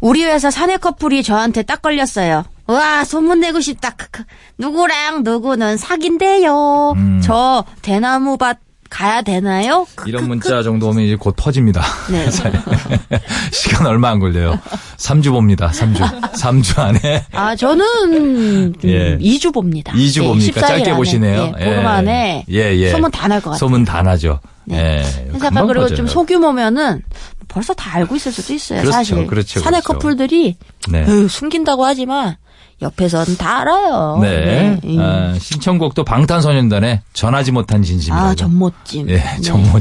우리 0.00 0.24
회사 0.24 0.50
사내 0.50 0.76
커플이 0.76 1.22
저한테 1.22 1.62
딱 1.62 1.80
걸렸어요. 1.80 2.44
와, 2.66 3.04
소문 3.04 3.40
내고 3.40 3.60
싶다. 3.60 3.90
크크. 3.90 4.22
누구랑 4.58 5.22
누구는 5.22 5.76
사귄대요. 5.76 6.92
음. 6.96 7.20
저 7.22 7.64
대나무밭 7.82 8.58
가야 8.90 9.22
되나요? 9.22 9.86
이런 10.06 10.28
문자 10.28 10.62
정도 10.62 10.88
오면 10.90 11.04
이제 11.04 11.16
곧 11.16 11.34
터집니다. 11.36 11.82
네. 12.10 12.26
시간 13.52 13.86
얼마 13.86 14.10
안 14.10 14.20
걸려요. 14.20 14.58
3주 14.98 15.30
봅니다. 15.32 15.70
3주. 15.70 15.98
3주 16.32 16.78
안에. 16.78 17.24
아, 17.32 17.56
저는 17.56 18.74
예. 18.84 19.18
2주 19.18 19.52
봅니다. 19.52 19.92
2주 19.94 20.20
네, 20.22 20.26
봅니까? 20.28 20.60
14일 20.60 20.68
짧게 20.68 20.84
안에. 20.90 20.96
보시네요. 20.96 21.52
예, 21.58 21.64
보름 21.64 21.86
안에 21.86 22.44
예, 22.50 22.76
예. 22.76 22.90
소문 22.92 23.10
다 23.10 23.26
날 23.26 23.40
것 23.40 23.50
같아요. 23.50 23.58
소문 23.58 23.84
다 23.84 24.02
나죠. 24.02 24.38
네. 24.64 25.02
예. 25.02 25.32
회사가 25.34 25.66
그리고 25.66 25.82
퍼져요. 25.82 25.96
좀 25.96 26.06
소규모면은 26.06 27.02
벌써 27.48 27.74
다 27.74 27.96
알고 27.96 28.14
있을 28.16 28.30
수도 28.32 28.52
있어요. 28.54 28.80
그렇죠, 28.80 28.92
사실 28.92 29.26
그렇죠, 29.26 29.60
사내 29.60 29.80
그렇죠. 29.80 29.92
커플들이 29.94 30.56
네. 30.88 31.04
에휴, 31.08 31.28
숨긴다고 31.28 31.84
하지만 31.84 32.36
옆에서는 32.84 33.36
다 33.36 33.60
알아요. 33.62 34.18
네. 34.20 34.78
음. 34.84 35.00
아, 35.00 35.34
신청곡도 35.38 36.04
방탄소년단의 36.04 37.00
전하지 37.14 37.52
못한 37.52 37.82
진심이라고. 37.82 38.28
아, 38.28 38.34
전모찜. 38.34 39.08
예, 39.08 39.16
네. 39.16 39.36
전모- 39.40 39.80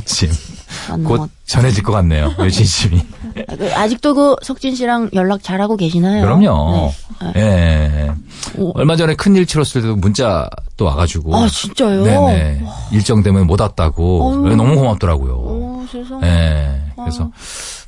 곧 1.06 1.30
전해질 1.46 1.84
것 1.84 1.92
같네요. 1.92 2.32
이 2.48 2.50
진심이. 2.52 3.00
아, 3.48 3.56
그, 3.56 3.72
아직도 3.76 4.14
그 4.16 4.36
석진 4.42 4.74
씨랑 4.76 5.10
연락 5.14 5.44
잘하고 5.44 5.76
계시나요? 5.78 6.24
그럼요. 6.24 6.92
네. 7.36 7.42
예. 7.42 8.12
오. 8.58 8.72
얼마 8.76 8.96
전에 8.96 9.16
큰일 9.16 9.46
치렀을 9.46 9.82
때도 9.82 9.96
문자 9.98 10.50
또 10.78 10.86
와가지고. 10.86 11.36
아, 11.36 11.48
진짜요? 11.48 12.04
네네. 12.04 12.64
일정 12.92 13.22
때문에 13.22 13.46
못 13.46 13.60
왔다고. 13.62 14.30
어휴. 14.30 14.52
예, 14.52 14.56
너무 14.56 14.76
고맙더라고요. 14.76 15.34
오, 15.34 15.86
세상에. 15.92 16.26
예. 16.28 16.82
그래서 16.96 17.30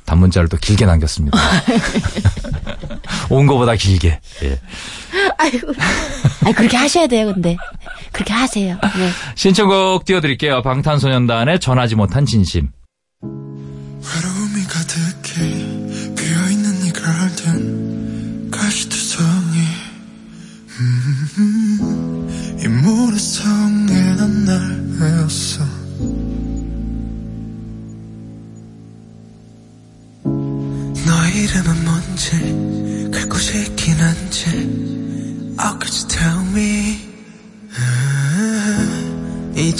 단문자를 0.06 0.48
또 0.48 0.56
길게 0.56 0.86
남겼습니다. 0.86 1.38
온 3.28 3.46
거보다 3.46 3.74
길게. 3.74 4.20
예. 4.44 4.60
아이고. 5.36 5.72
아니, 6.44 6.54
그렇게 6.54 6.76
하셔야 6.76 7.06
돼요, 7.06 7.32
근데. 7.32 7.56
그렇게 8.12 8.32
하세요. 8.32 8.78
네. 8.96 9.10
신청곡 9.34 10.04
띄워드릴게요. 10.04 10.62
방탄소년단의 10.62 11.60
전하지 11.60 11.96
못한 11.96 12.24
진심. 12.24 12.70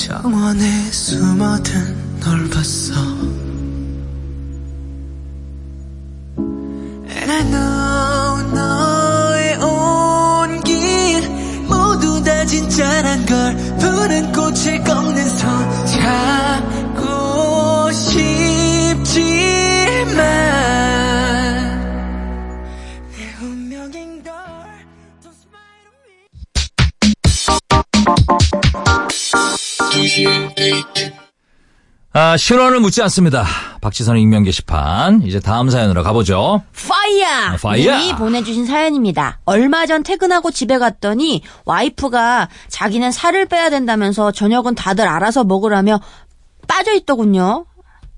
정원에 0.07 0.89
숨어든 0.93 1.96
아, 32.27 32.37
신원을 32.37 32.81
묻지 32.81 33.01
않습니다. 33.03 33.45
박지선의 33.81 34.21
익명 34.21 34.43
게시판. 34.43 35.23
이제 35.23 35.39
다음 35.39 35.71
사연으로 35.71 36.03
가보죠. 36.03 36.61
파이어! 36.89 37.25
아, 37.29 37.57
파이어! 37.63 37.99
님이 37.99 38.17
보내주신 38.17 38.67
사연입니다. 38.67 39.39
얼마 39.45 39.87
전 39.87 40.03
퇴근하고 40.03 40.51
집에 40.51 40.77
갔더니 40.79 41.43
와이프가 41.67 42.49
자기는 42.67 43.13
살을 43.13 43.47
빼야 43.47 43.71
된다면서 43.71 44.33
저녁은 44.33 44.75
다들 44.75 45.07
알아서 45.07 45.45
먹으라며 45.45 46.01
빠져 46.67 46.95
있더군요. 46.95 47.65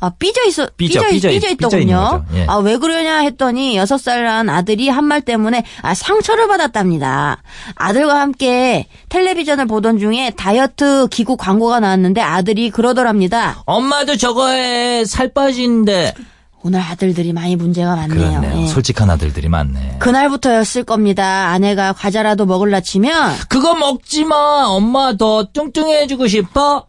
아, 0.00 0.10
삐져 0.16 0.44
있어, 0.44 0.68
삐져, 0.76 1.00
삐져, 1.08 1.28
삐져, 1.30 1.48
있더군요. 1.50 2.24
예. 2.34 2.46
아, 2.46 2.56
왜 2.58 2.76
그러냐 2.78 3.18
했더니 3.18 3.76
여섯 3.76 3.98
살 3.98 4.22
난 4.24 4.48
아들이 4.48 4.88
한 4.88 5.04
말 5.08 5.22
때문에 5.22 5.64
아, 5.82 5.94
상처를 5.94 6.46
받았답니다. 6.48 7.42
아들과 7.74 8.20
함께 8.20 8.86
텔레비전을 9.08 9.66
보던 9.66 9.98
중에 9.98 10.30
다이어트 10.36 11.08
기구 11.10 11.36
광고가 11.36 11.80
나왔는데 11.80 12.20
아들이 12.20 12.70
그러더랍니다. 12.70 13.62
엄마도 13.66 14.16
저거 14.16 14.48
해. 14.50 15.04
살 15.04 15.32
빠진대. 15.32 16.14
오늘 16.62 16.80
아들들이 16.80 17.32
많이 17.32 17.54
문제가 17.56 17.94
많네요. 17.96 18.40
그렇네요. 18.40 18.62
예. 18.62 18.66
솔직한 18.66 19.08
아들들이 19.10 19.48
많네. 19.48 19.96
그날부터였을 20.00 20.84
겁니다. 20.84 21.48
아내가 21.50 21.92
과자라도 21.92 22.46
먹을라 22.46 22.80
치면 22.80 23.36
그거 23.48 23.74
먹지 23.76 24.24
마. 24.24 24.64
엄마 24.66 25.16
더 25.16 25.46
뚱뚱해지고 25.52 26.26
싶어? 26.28 26.86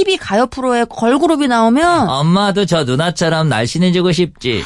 TV 0.00 0.16
가요 0.16 0.46
프로에 0.46 0.84
걸그룹이 0.84 1.46
나오면 1.46 2.08
엄마도 2.08 2.64
저 2.64 2.84
누나처럼 2.84 3.48
날씬해지고 3.50 4.12
싶지. 4.12 4.64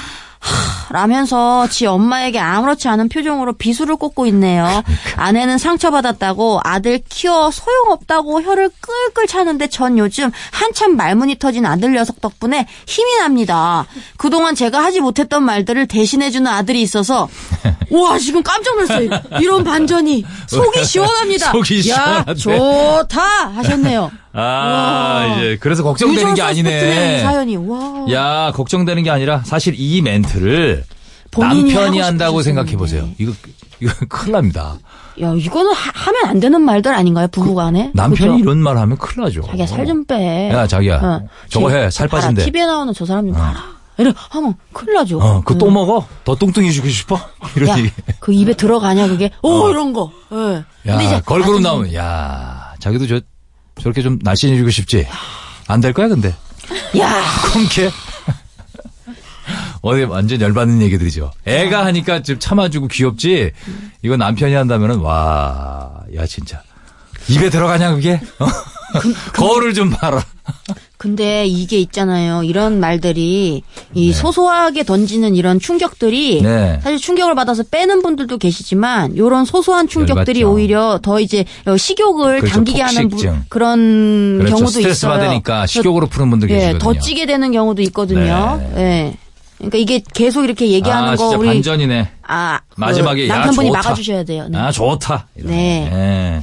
라면서 0.90 1.66
지 1.68 1.86
엄마에게 1.86 2.38
아무렇지 2.38 2.86
않은 2.86 3.08
표정으로 3.08 3.54
비수를 3.54 3.96
꽂고 3.96 4.26
있네요. 4.26 4.84
아내는 5.16 5.58
상처받았다고 5.58 6.60
아들 6.62 7.00
키워 7.08 7.50
소용없다고 7.50 8.42
혀를 8.42 8.70
끌끌 8.80 9.26
차는데 9.26 9.68
전 9.68 9.98
요즘 9.98 10.30
한참 10.52 10.96
말문이 10.96 11.38
터진 11.38 11.64
아들 11.66 11.92
녀석 11.94 12.20
덕분에 12.20 12.68
힘이 12.86 13.18
납니다. 13.18 13.86
그동안 14.18 14.54
제가 14.54 14.84
하지 14.84 15.00
못했던 15.00 15.42
말들을 15.42 15.88
대신해주는 15.88 16.46
아들이 16.46 16.82
있어서 16.82 17.28
와 17.90 18.18
지금 18.18 18.42
깜짝 18.42 18.76
놀랐어요. 18.76 19.10
이런 19.40 19.64
반전이 19.64 20.24
속이 20.46 20.84
시원합니다. 20.84 21.50
속이 21.52 21.90
야 21.90 22.24
시원하네. 22.34 22.34
좋다 22.34 23.48
하셨네요. 23.56 24.10
아, 24.34 24.40
와. 24.40 25.36
이제 25.36 25.56
그래서 25.60 25.82
걱정되는 25.82 26.34
게 26.34 26.42
아니네. 26.42 27.20
사연이 27.22 27.56
와. 27.56 28.04
야, 28.10 28.52
걱정되는 28.54 29.02
게 29.02 29.10
아니라 29.10 29.42
사실 29.44 29.74
이 29.78 30.02
멘트를 30.02 30.84
남편이 31.36 31.98
한다고. 32.00 32.42
생각해 32.42 32.76
보세요. 32.76 33.08
이거 33.18 33.32
이거 33.80 33.92
큰일 34.08 34.32
납니다. 34.32 34.76
야, 35.20 35.32
이거는 35.36 35.72
하, 35.72 36.10
면안 36.12 36.40
되는 36.40 36.60
말들 36.60 36.92
아닌가요, 36.92 37.28
부부간에? 37.28 37.92
남편이 37.94 38.32
그죠? 38.32 38.38
이런 38.42 38.58
말 38.58 38.76
하면 38.78 38.96
큰일 38.98 39.24
나죠. 39.24 39.42
자기야, 39.42 39.66
살 39.66 39.86
좀 39.86 40.04
빼. 40.04 40.50
야, 40.50 40.66
자기야, 40.66 41.20
저거 41.48 41.70
해. 41.70 41.88
살 41.90 42.08
빠진대. 42.08 42.44
TV에 42.44 42.66
나오는 42.66 42.92
저 42.92 43.06
사람 43.06 43.26
좀 43.26 43.34
봐라. 43.34 43.54
이래 43.96 44.12
하면 44.30 44.54
큰일 44.72 44.94
나죠. 44.94 45.20
어, 45.20 45.40
그거 45.44 45.56
또 45.56 45.68
응. 45.68 45.74
먹어? 45.74 46.04
더 46.24 46.34
뚱뚱해지고 46.34 46.88
싶어? 46.88 47.16
얘기. 47.76 47.90
그 48.18 48.32
입에 48.32 48.54
들어가냐, 48.54 49.06
그게? 49.06 49.30
오, 49.42 49.68
이런 49.70 49.92
거. 49.92 50.10
예. 50.32 50.64
야, 50.90 51.20
걸그룹 51.20 51.60
나오면, 51.62 51.94
야, 51.94 52.74
자기도 52.80 53.06
저, 53.06 53.20
저렇게 53.80 54.02
좀 54.02 54.18
날씬해지고 54.22 54.70
싶지? 54.70 55.06
안 55.66 55.80
될 55.80 55.92
거야, 55.92 56.08
근데. 56.08 56.34
야, 56.98 57.22
콩캐? 57.52 57.90
어디 59.82 60.02
완전 60.04 60.40
열받는 60.40 60.80
얘기들이죠. 60.82 61.30
애가 61.44 61.84
하니까 61.86 62.22
좀 62.22 62.38
참아주고 62.38 62.88
귀엽지. 62.88 63.52
이거 64.02 64.16
남편이 64.16 64.54
한다면은 64.54 64.98
와, 65.00 65.90
야 66.14 66.26
진짜 66.26 66.62
입에 67.28 67.50
들어가냐 67.50 67.92
그게? 67.94 68.14
어? 68.38 68.46
거울을 69.34 69.74
좀 69.74 69.90
봐라. 69.90 70.24
근데 70.96 71.46
이게 71.46 71.78
있잖아요. 71.80 72.42
이런 72.44 72.80
말들이 72.80 73.62
이 73.94 74.12
소소하게 74.12 74.84
던지는 74.84 75.34
이런 75.34 75.60
충격들이 75.60 76.42
네. 76.42 76.80
사실 76.82 76.98
충격을 76.98 77.34
받아서 77.34 77.62
빼는 77.62 78.02
분들도 78.02 78.38
계시지만 78.38 79.16
요런 79.16 79.44
소소한 79.44 79.86
충격들이 79.88 80.40
열받죠. 80.40 80.54
오히려 80.54 80.98
더 81.02 81.20
이제 81.20 81.44
식욕을 81.76 82.40
그렇죠. 82.40 82.54
당기게 82.54 82.80
하는 82.82 83.08
폭식증. 83.10 83.44
그런 83.48 84.38
그렇죠. 84.38 84.56
경우도 84.56 84.70
스트레스 84.70 85.06
있어요. 85.06 85.18
받으니까 85.18 85.66
식욕으로 85.66 86.06
푸는 86.06 86.30
분들 86.30 86.50
예, 86.50 86.54
계시거든요. 86.54 86.78
더 86.78 86.98
찌게 86.98 87.26
되는 87.26 87.52
경우도 87.52 87.82
있거든요. 87.82 88.60
네. 88.74 88.80
예. 88.82 89.16
그러니까 89.58 89.78
이게 89.78 90.02
계속 90.14 90.44
이렇게 90.44 90.68
얘기하는 90.70 91.10
아, 91.10 91.16
거 91.16 91.28
우리 91.38 91.46
반전이네. 91.48 92.08
아, 92.26 92.60
그 92.68 92.80
마지막에 92.80 93.28
야, 93.28 93.36
남편분이 93.36 93.68
좋다. 93.68 93.78
막아주셔야 93.78 94.24
돼요. 94.24 94.46
네. 94.50 94.58
아 94.58 94.70
좋다. 94.72 95.28
이러네. 95.36 96.42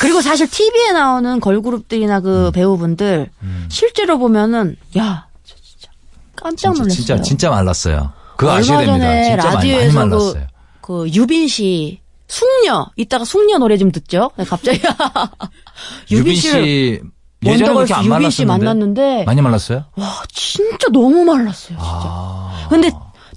그리고 0.00 0.22
사실 0.22 0.48
TV에 0.48 0.92
나오는 0.92 1.40
걸그룹들이나 1.40 2.20
그 2.20 2.46
음. 2.46 2.52
배우분들 2.52 3.30
실제로 3.68 4.18
보면은 4.18 4.76
야, 4.96 5.26
저 5.44 5.54
진짜 5.62 5.90
깜짝 6.34 6.72
진짜, 6.74 6.82
놀랐어요. 6.82 6.94
진짜 6.94 7.22
진짜 7.22 7.50
말랐어요. 7.50 8.12
그거 8.36 8.52
얼마 8.52 8.60
아셔야 8.60 8.78
됩니다. 8.78 8.98
전에 9.06 9.24
진짜 9.24 9.50
라디오에서 9.50 10.08
그. 10.08 10.46
그 10.80 11.08
유빈 11.10 11.46
씨 11.48 12.00
숙녀 12.26 12.86
이따가 12.96 13.24
숙녀 13.24 13.58
노래 13.58 13.76
좀 13.76 13.92
듣죠. 13.92 14.30
네, 14.36 14.44
갑자기 14.44 14.80
유빈 16.10 16.34
씨 16.34 17.00
예전에 17.44 17.74
그렇게 17.74 17.94
안 17.94 18.04
유빈 18.06 18.30
씨 18.30 18.44
만났는데 18.44 19.24
많이 19.24 19.42
말랐어요? 19.42 19.84
와 19.96 20.22
진짜 20.32 20.88
너무 20.90 21.24
말랐어요. 21.24 21.76
진짜. 21.76 21.84
아. 21.84 22.66
근데 22.70 22.90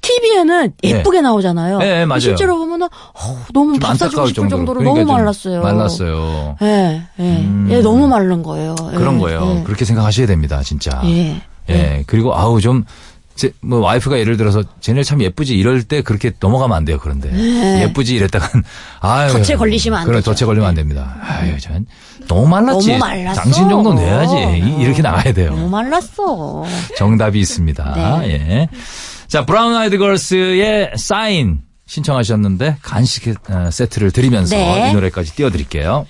TV에는 0.04 0.74
예쁘게 0.84 1.22
나오잖아요. 1.22 1.80
네, 1.80 1.86
네, 2.00 2.06
맞아요. 2.06 2.20
실제로 2.20 2.58
보면은 2.58 2.88
어, 2.88 3.38
너무 3.54 3.74
좀밥 3.74 3.98
사주고 3.98 4.28
싶을 4.28 4.50
정도로, 4.50 4.80
그러니까 4.82 5.00
너무 5.02 5.08
좀 5.08 5.16
말랐어요. 5.16 5.62
말랐어요. 5.64 6.58
예, 6.62 7.02
예, 7.20 7.24
음. 7.24 7.68
예, 7.72 7.80
너무 7.82 8.08
마른 8.08 8.44
거예요. 8.44 8.76
예, 8.92 8.98
그런 8.98 9.18
거예요. 9.18 9.58
예. 9.60 9.64
그렇게 9.64 9.86
생각하셔야 9.86 10.28
됩니다, 10.28 10.62
진짜. 10.64 11.02
예. 11.06 11.42
예. 11.70 12.04
그리고 12.06 12.36
아우 12.36 12.62
좀. 12.62 12.84
제, 13.36 13.52
뭐 13.62 13.80
와이프가 13.80 14.20
예를 14.20 14.38
들어서 14.38 14.62
쟤네 14.80 15.02
참 15.02 15.20
예쁘지 15.20 15.56
이럴 15.58 15.82
때 15.82 16.04
그렇게 16.04 16.34
넘어가면 16.40 16.78
안 16.78 16.86
돼요 16.86 17.00
그런데 17.02 17.32
예쁘지 17.82 18.14
이랬다간 18.14 18.62
아유 19.02 19.34
네. 19.34 19.42
덫에 19.42 19.56
걸리시면 19.58 19.98
안 20.02 20.06
그래 20.06 20.18
되죠. 20.18 20.36
덫에 20.36 20.46
걸리면 20.46 20.70
안 20.70 20.76
됩니다 20.76 21.16
아유 21.20 21.60
전 21.60 21.88
너무 22.28 22.48
말랐지 22.48 22.90
너무 22.90 23.00
말랐어. 23.00 23.42
당신 23.42 23.68
정도 23.70 23.92
내야지 23.96 24.36
이- 24.36 24.82
이렇게 24.84 25.02
나가야 25.02 25.34
돼요 25.34 25.50
너무 25.50 25.68
말랐어. 25.68 26.64
정답이 26.96 27.40
있습니다. 27.40 28.20
네. 28.22 28.30
예. 28.30 28.70
자, 29.34 29.48
브라운 29.48 29.76
아이드 29.76 29.98
걸스의 29.98 30.92
사인 30.96 31.62
신청하셨는데 31.88 32.78
간식 32.84 33.34
어, 33.50 33.72
세트를 33.72 34.12
드리면서 34.12 34.56
네. 34.56 34.92
이 34.92 34.94
노래까지 34.94 35.36
띄워드릴게요. 35.36 36.06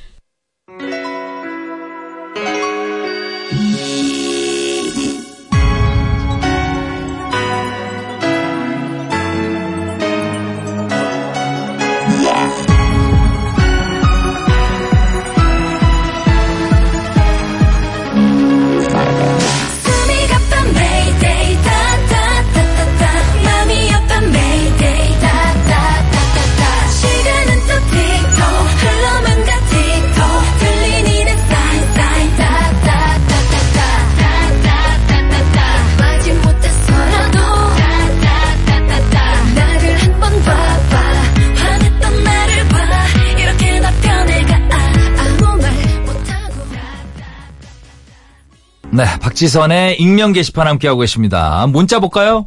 박지선의 49.33 49.99
익명 49.99 50.31
게시판 50.31 50.67
함께하고 50.67 50.99
계십니다. 50.99 51.65
문자 51.67 51.99
볼까요? 51.99 52.45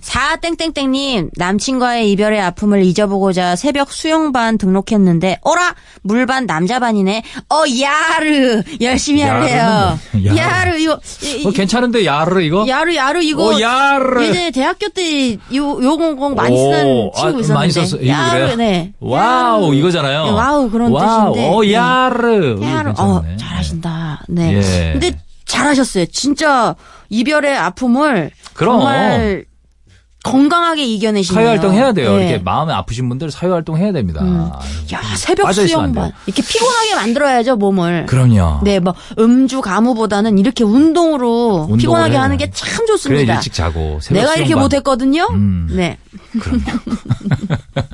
사땡땡땡님 0.00 1.30
남친과의 1.36 2.12
이별의 2.12 2.40
아픔을 2.40 2.84
잊어보고자 2.84 3.56
새벽 3.56 3.90
수영반 3.90 4.56
등록했는데 4.56 5.38
어라 5.42 5.74
물반 6.02 6.46
남자반이네 6.46 7.24
어 7.50 7.64
야르 7.82 8.62
열심히 8.80 9.22
할래요 9.22 9.98
뭐- 10.12 10.24
야르. 10.26 10.36
야르 10.36 10.78
이거 10.78 11.00
이- 11.24 11.44
어, 11.44 11.50
괜찮은데, 11.50 12.06
야르 12.06 12.40
이거? 12.42 12.64
야르 12.68 12.94
야르 12.94 13.20
이거 13.24 13.56
어, 13.56 13.60
야르. 13.60 14.22
예전에 14.24 14.50
대학교 14.52 14.88
때 14.90 15.32
요 15.52 15.82
요공공 15.82 16.36
많이 16.36 16.56
쓰는 16.56 16.86
오, 16.86 17.12
친구 17.16 17.38
아, 17.38 17.40
있었는데 17.40 17.52
많이 17.54 17.72
썼어. 17.72 18.06
야르 18.06 18.30
그래요? 18.38 18.56
네 18.56 18.92
와우, 19.00 19.64
야르. 19.66 19.74
이거잖아요. 19.74 20.24
네, 20.26 20.30
와우 20.30 20.70
그런 20.70 20.92
와우, 20.92 21.32
뜻인데 21.34 21.48
어, 21.48 21.60
네. 21.62 21.72
야르. 21.72 22.60
야르 22.62 22.90
이거 22.92 23.02
어. 23.02 23.24
잘하신다 23.36 24.22
네 24.28 24.54
예. 24.54 24.92
근데 24.92 25.18
잘하셨어요 25.48 26.06
진짜 26.06 26.76
이별의 27.08 27.56
아픔을 27.56 28.30
그럼. 28.54 28.78
정말 28.80 29.44
건강하게 30.24 30.84
이겨내시네요 30.84 31.34
사회 31.34 31.46
활동 31.46 31.72
해야 31.72 31.92
돼요. 31.92 32.16
네. 32.16 32.28
이렇게 32.28 32.42
마음이 32.42 32.72
아프신 32.72 33.08
분들 33.08 33.30
사회 33.30 33.50
활동 33.50 33.78
해야 33.78 33.92
됩니다. 33.92 34.20
야, 34.92 35.00
새벽 35.16 35.44
빠져있으면 35.46 35.84
안 35.84 35.92
수영반. 35.92 36.12
이렇게 36.26 36.42
피곤하게 36.42 36.94
만들어야죠, 36.96 37.56
몸을. 37.56 38.06
그럼요. 38.06 38.60
네, 38.62 38.80
뭐, 38.80 38.94
음주, 39.18 39.60
가무보다는 39.62 40.36
이렇게 40.38 40.64
운동으로 40.64 41.68
피곤하게 41.78 42.14
해요. 42.14 42.20
하는 42.20 42.36
게참 42.36 42.68
그래 42.78 42.86
좋습니다. 42.88 43.34
일찍 43.36 43.52
자고. 43.54 44.00
새벽 44.02 44.20
내가 44.20 44.34
이렇게. 44.34 44.54
못했거든요? 44.56 45.28
음. 45.30 45.68
네. 45.70 45.98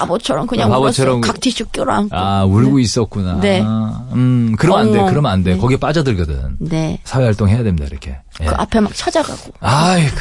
바보처럼 0.00 0.46
그냥 0.46 0.68
바보처럼 0.70 1.16
울었어요. 1.16 1.32
각티슈 1.32 1.66
껴안고. 1.66 2.14
아, 2.16 2.44
울고 2.44 2.78
있었구나. 2.78 3.40
네. 3.40 3.62
음, 3.62 4.54
그러면 4.58 4.80
안 4.86 4.92
돼. 4.92 4.98
그러면 5.10 5.32
안 5.32 5.42
돼. 5.42 5.54
네. 5.54 5.58
거기에 5.58 5.78
빠져들거든. 5.78 6.56
네. 6.60 7.00
사회활동 7.04 7.48
해야 7.48 7.62
됩니다, 7.62 7.86
이렇게. 7.90 8.18
예. 8.42 8.44
그 8.44 8.54
앞에 8.56 8.80
막 8.80 8.94
찾아가고. 8.94 9.52
아이고, 9.60 10.16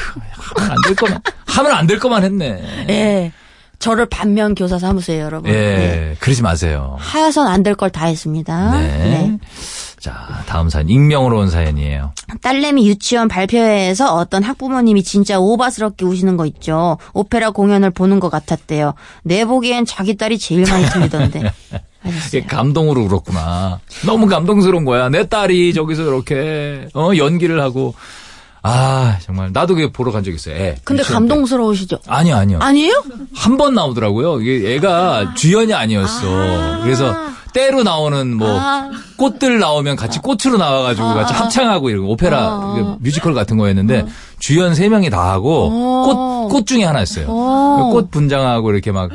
하면 0.55 0.71
안 0.71 0.77
될 0.85 0.95
거만, 0.95 1.21
하면 1.47 1.71
안 1.73 1.87
될 1.87 1.99
거만 1.99 2.23
했네. 2.23 2.85
예. 2.89 3.31
저를 3.79 4.05
반면 4.05 4.55
교사 4.55 4.79
삼으세요, 4.79 5.25
여러분. 5.25 5.51
예, 5.51 5.53
네. 5.53 6.15
그러지 6.19 6.41
마세요. 6.41 6.95
하여선 6.99 7.45
안 7.47 7.61
될 7.61 7.75
걸 7.75 7.89
다 7.89 8.05
했습니다. 8.05 8.79
네. 8.79 9.37
자, 10.05 10.43
다음 10.45 10.69
사연. 10.69 10.87
익명으로 10.87 11.39
온 11.39 11.49
사연이에요. 11.49 12.13
딸내미 12.43 12.87
유치원 12.87 13.27
발표회에서 13.27 14.13
어떤 14.13 14.43
학부모님이 14.43 15.01
진짜 15.01 15.39
오바스럽게 15.39 16.05
우시는 16.05 16.37
거 16.37 16.45
있죠. 16.45 16.99
오페라 17.13 17.49
공연을 17.49 17.89
보는 17.89 18.19
것 18.19 18.29
같았대요. 18.29 18.93
내 19.23 19.45
보기엔 19.45 19.87
자기 19.87 20.15
딸이 20.15 20.37
제일 20.37 20.65
많이 20.69 20.85
틀리던데. 20.85 21.51
이게 22.27 22.43
감동으로 22.45 23.01
울었구나. 23.01 23.79
너무 24.05 24.27
감동스러운 24.27 24.85
거야. 24.85 25.09
내 25.09 25.27
딸이 25.27 25.73
저기서 25.73 26.03
이렇게, 26.03 26.87
어, 26.93 27.09
연기를 27.17 27.59
하고. 27.59 27.95
아, 28.67 29.17
정말. 29.21 29.51
나도 29.53 29.75
그게 29.75 29.91
보러 29.91 30.11
간 30.11 30.23
적 30.23 30.31
있어요. 30.33 30.55
애. 30.55 30.75
근데. 30.83 31.03
감동스러우시죠? 31.03 31.99
아니요, 32.07 32.35
아니요. 32.35 32.59
아니에요? 32.61 33.03
한 33.35 33.57
번 33.57 33.73
나오더라고요. 33.75 34.41
이게 34.41 34.75
애가 34.75 35.33
주연이 35.35 35.73
아니었어. 35.73 36.81
그래서 36.83 37.15
때로 37.53 37.83
나오는 37.83 38.35
뭐 38.35 38.49
아. 38.59 38.89
꽃들 39.17 39.59
나오면 39.59 39.95
같이 39.95 40.19
꽃으로 40.19 40.57
나와가지고 40.57 41.07
같이 41.13 41.33
합창하고 41.33 41.89
이런 41.89 42.03
오페라 42.05 42.39
아. 42.49 42.97
뮤지컬 42.99 43.33
같은 43.33 43.57
거였는데 43.57 44.05
주연 44.39 44.75
세 44.75 44.89
명이 44.89 45.09
다 45.09 45.31
하고 45.31 45.69
어. 45.71 46.47
꽃, 46.49 46.49
꽃 46.53 46.65
중에 46.67 46.83
하나였어요. 46.83 47.27
어. 47.29 47.89
꽃 47.93 48.11
분장하고 48.11 48.71
이렇게 48.71 48.91
막그 48.91 49.13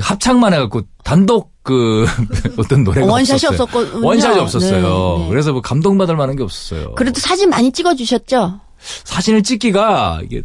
합창만 0.00 0.52
해갖고 0.52 0.82
단독 1.04 1.52
그 1.62 2.04
어떤 2.58 2.84
노래가 2.84 3.06
원샷이 3.10 3.46
없었어요. 3.46 3.62
없었거든요. 3.62 4.06
원샷이 4.06 4.38
없었어요. 4.40 5.16
네, 5.18 5.22
네. 5.24 5.28
그래서 5.30 5.52
뭐 5.52 5.62
감동받을 5.62 6.16
만한 6.16 6.36
게 6.36 6.42
없었어요. 6.42 6.92
그래도 6.96 7.18
사진 7.20 7.48
많이 7.48 7.72
찍어주셨죠? 7.72 8.60
사진을 9.04 9.42
찍기가 9.42 10.20
이게 10.24 10.42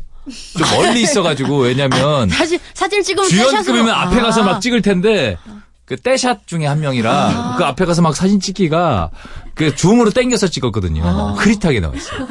좀 0.58 0.68
멀리 0.78 1.02
있어가지고 1.02 1.58
왜냐면 1.60 2.30
사진, 2.32 2.60
사진 2.74 3.02
찍으면 3.04 3.30
주연급이면 3.30 3.88
떼샷으로- 3.88 3.98
앞에 3.98 4.22
가서 4.22 4.42
아. 4.42 4.46
막 4.46 4.60
찍을 4.62 4.82
텐데 4.82 5.38
그 5.86 5.96
떼샷 5.98 6.46
중에 6.46 6.68
한 6.68 6.80
명이라 6.82 7.56
그 7.58 7.64
앞에 7.66 7.86
가서 7.86 8.02
막 8.04 8.16
사진 8.16 8.40
찍기가 8.40 9.10
그 9.56 9.76
줌으로 9.76 10.12
땡겨서 10.12 10.48
찍었거든요. 10.48 11.04
아. 11.04 11.34
흐릿하게 11.38 11.80
나왔어요. 11.80 12.28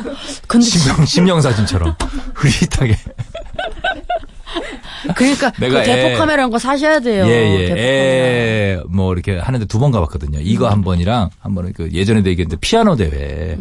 근데 0.47 0.65
심령, 0.67 1.05
심령 1.07 1.41
사진처럼 1.41 1.95
흐릿하게. 2.35 2.97
그러니까 5.15 5.53
내가 5.59 5.81
그 5.81 5.85
대포 5.87 6.09
애- 6.09 6.15
카메라인 6.15 6.51
거 6.51 6.59
사셔야 6.59 7.01
돼요. 7.01 7.27
예예. 7.27 7.75
애, 7.77 8.81
뭐 8.89 9.13
이렇게 9.13 9.39
하는데 9.39 9.65
두 9.67 9.79
번 9.79 9.91
가봤거든요. 9.93 10.41
이거 10.43 10.69
한 10.69 10.83
번이랑 10.83 11.31
한 11.41 11.55
번은 11.55 11.73
그 11.73 11.89
예전에도 11.93 12.29
얘기했는데 12.31 12.59
피아노 12.61 12.97
대회. 12.97 13.57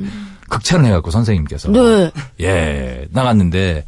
극찬을 0.50 0.86
해갖고 0.86 1.12
선생님께서. 1.12 1.70
네. 1.70 2.12
예, 2.42 3.08
나갔는데 3.12 3.86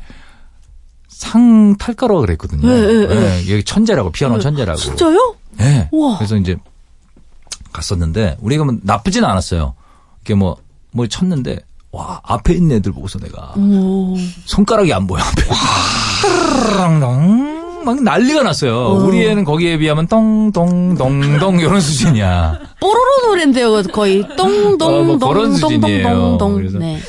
상 1.08 1.76
탈까라 1.78 2.16
그랬거든요. 2.20 2.68
네, 2.68 2.82
네, 2.82 3.08
네. 3.08 3.46
예, 3.48 3.52
여기 3.54 3.64
천재라고, 3.64 4.12
피아노 4.12 4.40
천재라고. 4.40 4.80
진짜요? 4.80 5.36
예. 5.62 5.90
우와. 5.92 6.18
그래서 6.18 6.38
이제 6.38 6.56
갔었는데 7.72 8.38
우리가 8.40 8.64
뭐 8.64 8.76
나쁘진 8.82 9.24
않았어요. 9.26 9.74
이렇게 10.22 10.36
뭐, 10.36 10.58
뭐 10.92 11.08
쳤는데 11.08 11.60
와, 11.92 12.22
앞에 12.24 12.54
있는 12.54 12.78
애들 12.78 12.92
보고서 12.92 13.20
내가 13.20 13.54
오. 13.58 14.16
손가락이 14.46 14.94
안 14.94 15.08
보여, 15.08 15.22
앞에. 15.24 15.44
막 17.90 18.04
난리가 18.04 18.44
났어요. 18.44 19.02
우리 19.04 19.26
애는 19.26 19.44
거기에 19.44 19.78
비하면 19.80 20.08
똥똥똥똥 20.08 21.60
이런 21.60 21.82
수준이야. 21.82 22.60
뽀로로 22.80 23.28
노래인데요, 23.28 23.82
거의. 23.92 24.22
어, 24.22 25.04
뭐 25.04 25.18
그런 25.18 25.54
수준이에요. 25.56 26.04
똥 26.04 26.38
똥똥똥똥똥. 26.38 26.56
그래서 26.56 26.78
네. 26.78 27.00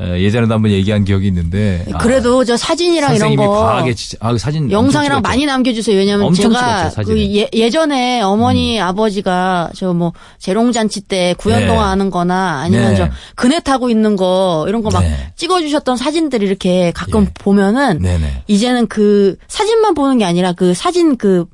에, 0.00 0.22
예전에도 0.22 0.54
한번 0.54 0.70
얘기한 0.70 1.04
기억이 1.04 1.26
있는데. 1.28 1.84
아, 1.92 1.98
그래도 1.98 2.44
저 2.44 2.56
사진이랑 2.56 3.14
이런 3.16 3.36
거. 3.36 3.48
과하게 3.48 3.94
진짜, 3.94 4.16
아, 4.20 4.32
그 4.32 4.38
사진. 4.38 4.70
영상이랑 4.70 5.22
많이 5.22 5.44
남겨주세요. 5.46 5.96
왜냐면 5.96 6.26
엄청 6.26 6.52
제가 6.52 6.90
찍었죠. 6.90 7.08
그 7.08 7.18
예, 7.36 7.48
예전에 7.52 8.20
어머니 8.22 8.80
아버지가 8.80 9.70
저 9.74 9.92
뭐 9.98 10.12
재롱잔치 10.38 11.00
때 11.02 11.34
구연동화 11.38 11.82
네. 11.82 11.88
하는 11.88 12.10
거나 12.10 12.60
아니면 12.60 12.90
네. 12.90 12.96
저 12.96 13.08
그네 13.34 13.60
타고 13.60 13.90
있는 13.90 14.16
거 14.16 14.64
이런 14.68 14.82
거막 14.82 15.02
네. 15.02 15.32
찍어주셨던 15.34 15.96
사진들 15.96 16.42
이렇게 16.42 16.92
가끔 16.94 17.24
예. 17.24 17.30
보면은 17.38 17.98
네네. 18.00 18.44
이제는 18.46 18.86
그 18.86 19.36
사진만 19.48 19.94
보는 19.94 20.18
게 20.18 20.24
아니라 20.24 20.52
그 20.52 20.74
사진 20.74 21.16
그, 21.16 21.46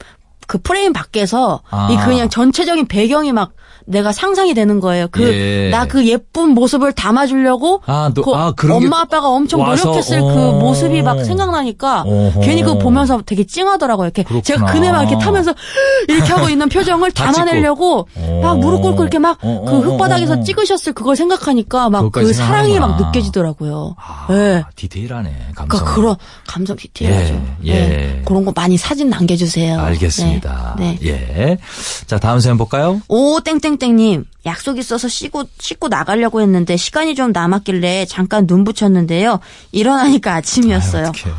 그 0.46 0.58
프레임 0.58 0.92
밖에서 0.92 1.62
아. 1.70 1.88
이 1.90 1.96
그냥 2.04 2.28
전체적인 2.28 2.86
배경이 2.86 3.32
막 3.32 3.52
내가 3.86 4.12
상상이 4.12 4.54
되는 4.54 4.80
거예요. 4.80 5.08
그, 5.10 5.22
예. 5.22 5.70
나그 5.70 6.06
예 6.08 6.16
쁜 6.32 6.50
모습을 6.50 6.92
담아주려고. 6.92 7.82
아, 7.86 8.10
너- 8.14 8.22
그 8.22 8.34
아, 8.34 8.52
엄마 8.74 9.00
아빠가 9.02 9.28
엄청 9.28 9.60
와서, 9.60 9.88
노력했을 9.88 10.20
그 10.20 10.26
어. 10.26 10.58
모습이 10.58 11.02
막 11.02 11.22
생각나니까 11.24 12.02
어허. 12.02 12.40
괜히 12.40 12.62
그거 12.62 12.78
보면서 12.78 13.20
되게 13.24 13.44
찡하더라고요. 13.44 14.06
이렇게 14.06 14.22
그렇구나. 14.24 14.42
제가 14.42 14.72
그네 14.72 14.90
막 14.90 15.02
이렇게 15.02 15.18
타면서 15.22 15.54
이렇게 16.08 16.32
하고 16.32 16.48
있는 16.48 16.68
표정을 16.68 17.12
다 17.12 17.30
담아내려고 17.30 18.08
찍고. 18.14 18.40
막 18.40 18.58
무릎 18.58 18.82
꿇고 18.82 19.02
이렇게 19.02 19.18
막그 19.18 19.46
어, 19.46 19.50
어, 19.50 19.70
어, 19.76 19.80
흙바닥에서 19.80 20.34
어. 20.34 20.42
찍으셨을 20.42 20.92
그걸 20.92 21.14
생각하니까 21.16 21.90
막 21.90 22.10
그 22.10 22.32
사랑이 22.32 22.78
막. 22.80 22.96
느껴지더라고요. 23.00 23.94
아, 23.98 24.26
네. 24.30 24.62
디테일하네. 24.76 25.30
감성. 25.54 25.68
그러니까 25.68 25.94
그런 25.94 26.16
감성 26.46 26.76
디테일하죠. 26.76 27.42
예, 27.66 27.70
예. 27.72 28.22
그런 28.24 28.44
거 28.44 28.52
많이 28.54 28.76
사진 28.76 29.08
남겨주세요. 29.10 29.78
알겠습니다. 29.80 30.76
네. 30.78 30.98
네. 31.00 31.08
예. 31.08 31.58
자, 32.06 32.18
다음 32.18 32.40
사연 32.40 32.56
볼까요? 32.58 33.00
오 33.08 33.40
땡땡 33.40 33.73
땡님 33.78 34.24
약속 34.46 34.78
있어서 34.78 35.08
씻고 35.08 35.44
씻고 35.58 35.88
나가려고 35.88 36.40
했는데 36.40 36.76
시간이 36.76 37.14
좀 37.14 37.32
남았길래 37.32 38.06
잠깐 38.06 38.46
눈 38.46 38.64
붙였는데요. 38.64 39.40
일어나니까 39.72 40.34
아침이었어요. 40.34 41.06
아유. 41.06 41.34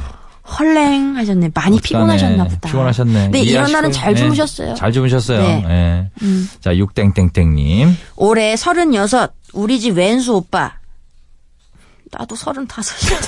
헐랭 0.47 1.17
하셨네. 1.17 1.51
많이 1.55 1.77
어떡하네. 1.77 1.81
피곤하셨나 1.81 2.43
보다. 2.43 2.69
피곤하셨네. 2.69 3.27
네, 3.29 3.41
이런 3.41 3.71
날은. 3.71 3.91
잘 3.91 4.13
네. 4.13 4.19
주무셨어요. 4.21 4.75
잘 4.75 4.91
주무셨어요. 4.91 5.39
네. 5.41 5.65
예. 5.67 6.11
음. 6.21 6.49
자, 6.61 6.75
육땡땡땡님. 6.75 7.97
올해 8.15 8.55
서른여섯 8.55 9.33
우리 9.53 9.79
집 9.79 9.97
왼수 9.97 10.35
오빠. 10.35 10.73
나도 12.11 12.35
서른다섯이야. 12.35 13.19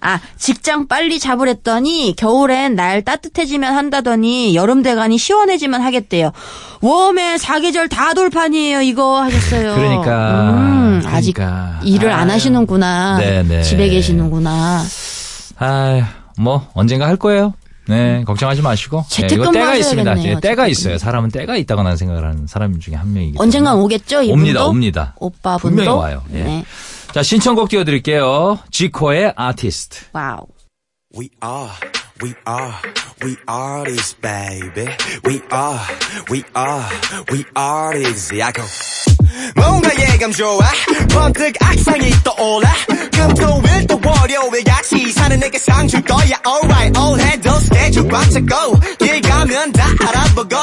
아, 0.00 0.20
직장 0.36 0.86
빨리 0.88 1.18
잡으랬더니 1.18 2.14
겨울엔 2.16 2.74
날 2.74 3.02
따뜻해지면 3.02 3.74
한다더니 3.76 4.54
여름 4.54 4.82
돼가니 4.82 5.18
시원해지면 5.18 5.80
하겠대요. 5.82 6.32
웜에 6.82 7.38
사계절 7.38 7.88
다 7.88 8.14
돌판이에요, 8.14 8.80
이거 8.82 9.22
하셨어요. 9.22 9.74
그러니까. 9.74 10.50
음, 10.50 11.02
아직 11.06 11.34
그러니까. 11.34 11.80
일을 11.84 12.10
안 12.12 12.28
아유. 12.28 12.34
하시는구나. 12.34 13.18
네, 13.18 13.42
네. 13.42 13.62
집에 13.62 13.88
계시는구나. 13.88 14.82
아, 15.58 16.08
뭐 16.38 16.66
언젠가 16.74 17.06
할 17.06 17.16
거예요. 17.16 17.54
네, 17.88 18.22
걱정하지 18.24 18.62
마시고. 18.62 19.04
네, 19.08 19.22
재택근무 19.22 19.42
이거 19.50 19.52
때가 19.52 19.74
있습니다. 19.74 20.10
예, 20.18 20.22
때가 20.22 20.34
재택근무. 20.40 20.68
있어요. 20.70 20.98
사람은 20.98 21.30
때가 21.30 21.56
있다고 21.56 21.82
나는 21.82 21.96
생각을 21.96 22.24
하는 22.24 22.46
사람 22.46 22.78
중에 22.78 22.94
한 22.94 23.12
명이기 23.12 23.32
때문에. 23.32 23.44
언젠간 23.44 23.76
오겠죠, 23.76 24.22
이분도? 24.22 24.32
옵니다, 24.40 24.66
옵니다. 24.66 25.14
오빠분도? 25.18 25.58
분명히 25.76 25.98
와요. 25.98 26.22
예. 26.32 26.42
네. 26.44 26.64
자, 27.13 27.23
신청곡 27.23 27.69
띄워드릴게요. 27.69 28.59
지코의 28.71 29.33
아티스트. 29.35 30.05
와우. 30.13 30.47
We 31.17 31.29
are, 31.41 31.71
we 32.21 32.33
are, 32.45 32.73
we 33.23 33.37
are 33.47 33.85
this 33.85 34.13
baby. 34.19 34.89
We 35.23 35.41
are, 35.49 35.79
we 36.29 36.43
are, 36.53 36.83
we 37.31 37.45
are 37.55 37.93
this. 38.03 38.33
I 38.33 38.51
go. 38.51 38.63
뭔가 39.54 39.90
예감 39.98 40.32
좋아? 40.32 40.60
번뜩 41.12 41.54
악상이 41.60 42.10
떠올라? 42.24 42.72
금토일 43.12 43.86
또 43.86 44.00
월요일 44.04 44.64
같이 44.64 45.10
사는 45.12 45.38
내게 45.38 45.58
상 45.58 45.86
줄 45.88 46.02
거야. 46.02 46.38
Alright 46.46 46.98
all 46.98 47.20
handle 47.20 47.60
스케줄 47.60 48.08
꽉 48.08 48.30
차고 48.30 48.80
길 48.98 49.20
가면 49.20 49.72
다 49.72 49.86
알아보고. 50.06 50.56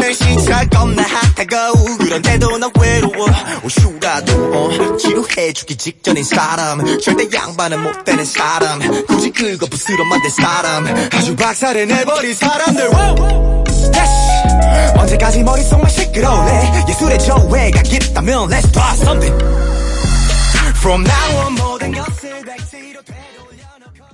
회시철 0.00 0.68
겁나 0.68 1.02
핫하고. 1.02 1.96
그런데도 1.98 2.58
난 2.58 2.70
외로워. 2.78 3.26
오슈라도 3.62 4.32
어, 4.52 4.96
지루해주기 4.96 5.76
직전인 5.76 6.24
사람. 6.24 6.84
절대 7.00 7.26
양반은 7.36 7.82
못 7.82 8.04
되는 8.04 8.24
사람. 8.24 8.80
굳이 9.06 9.30
긁어 9.30 9.66
부스러 9.66 10.04
만든 10.04 10.30
사람. 10.30 10.86
아주 11.12 11.34
박살을 11.36 11.86
내버린 11.86 12.34
사람들. 12.34 12.90
Yes. 13.94 14.94
언제까지 14.98 15.42
머릿속만 15.42 15.88
예술의 16.94 17.18
조예가 17.18 17.80
있다면 17.80 18.48
Let's 18.48 18.72
do 18.72 18.82
something 19.02 19.44
From 20.76 21.04
now 21.04 21.44
on 21.44 21.54
모든 21.54 21.90
것을 21.92 22.44
백지로 22.44 23.00
되돌려놓고 23.02 24.04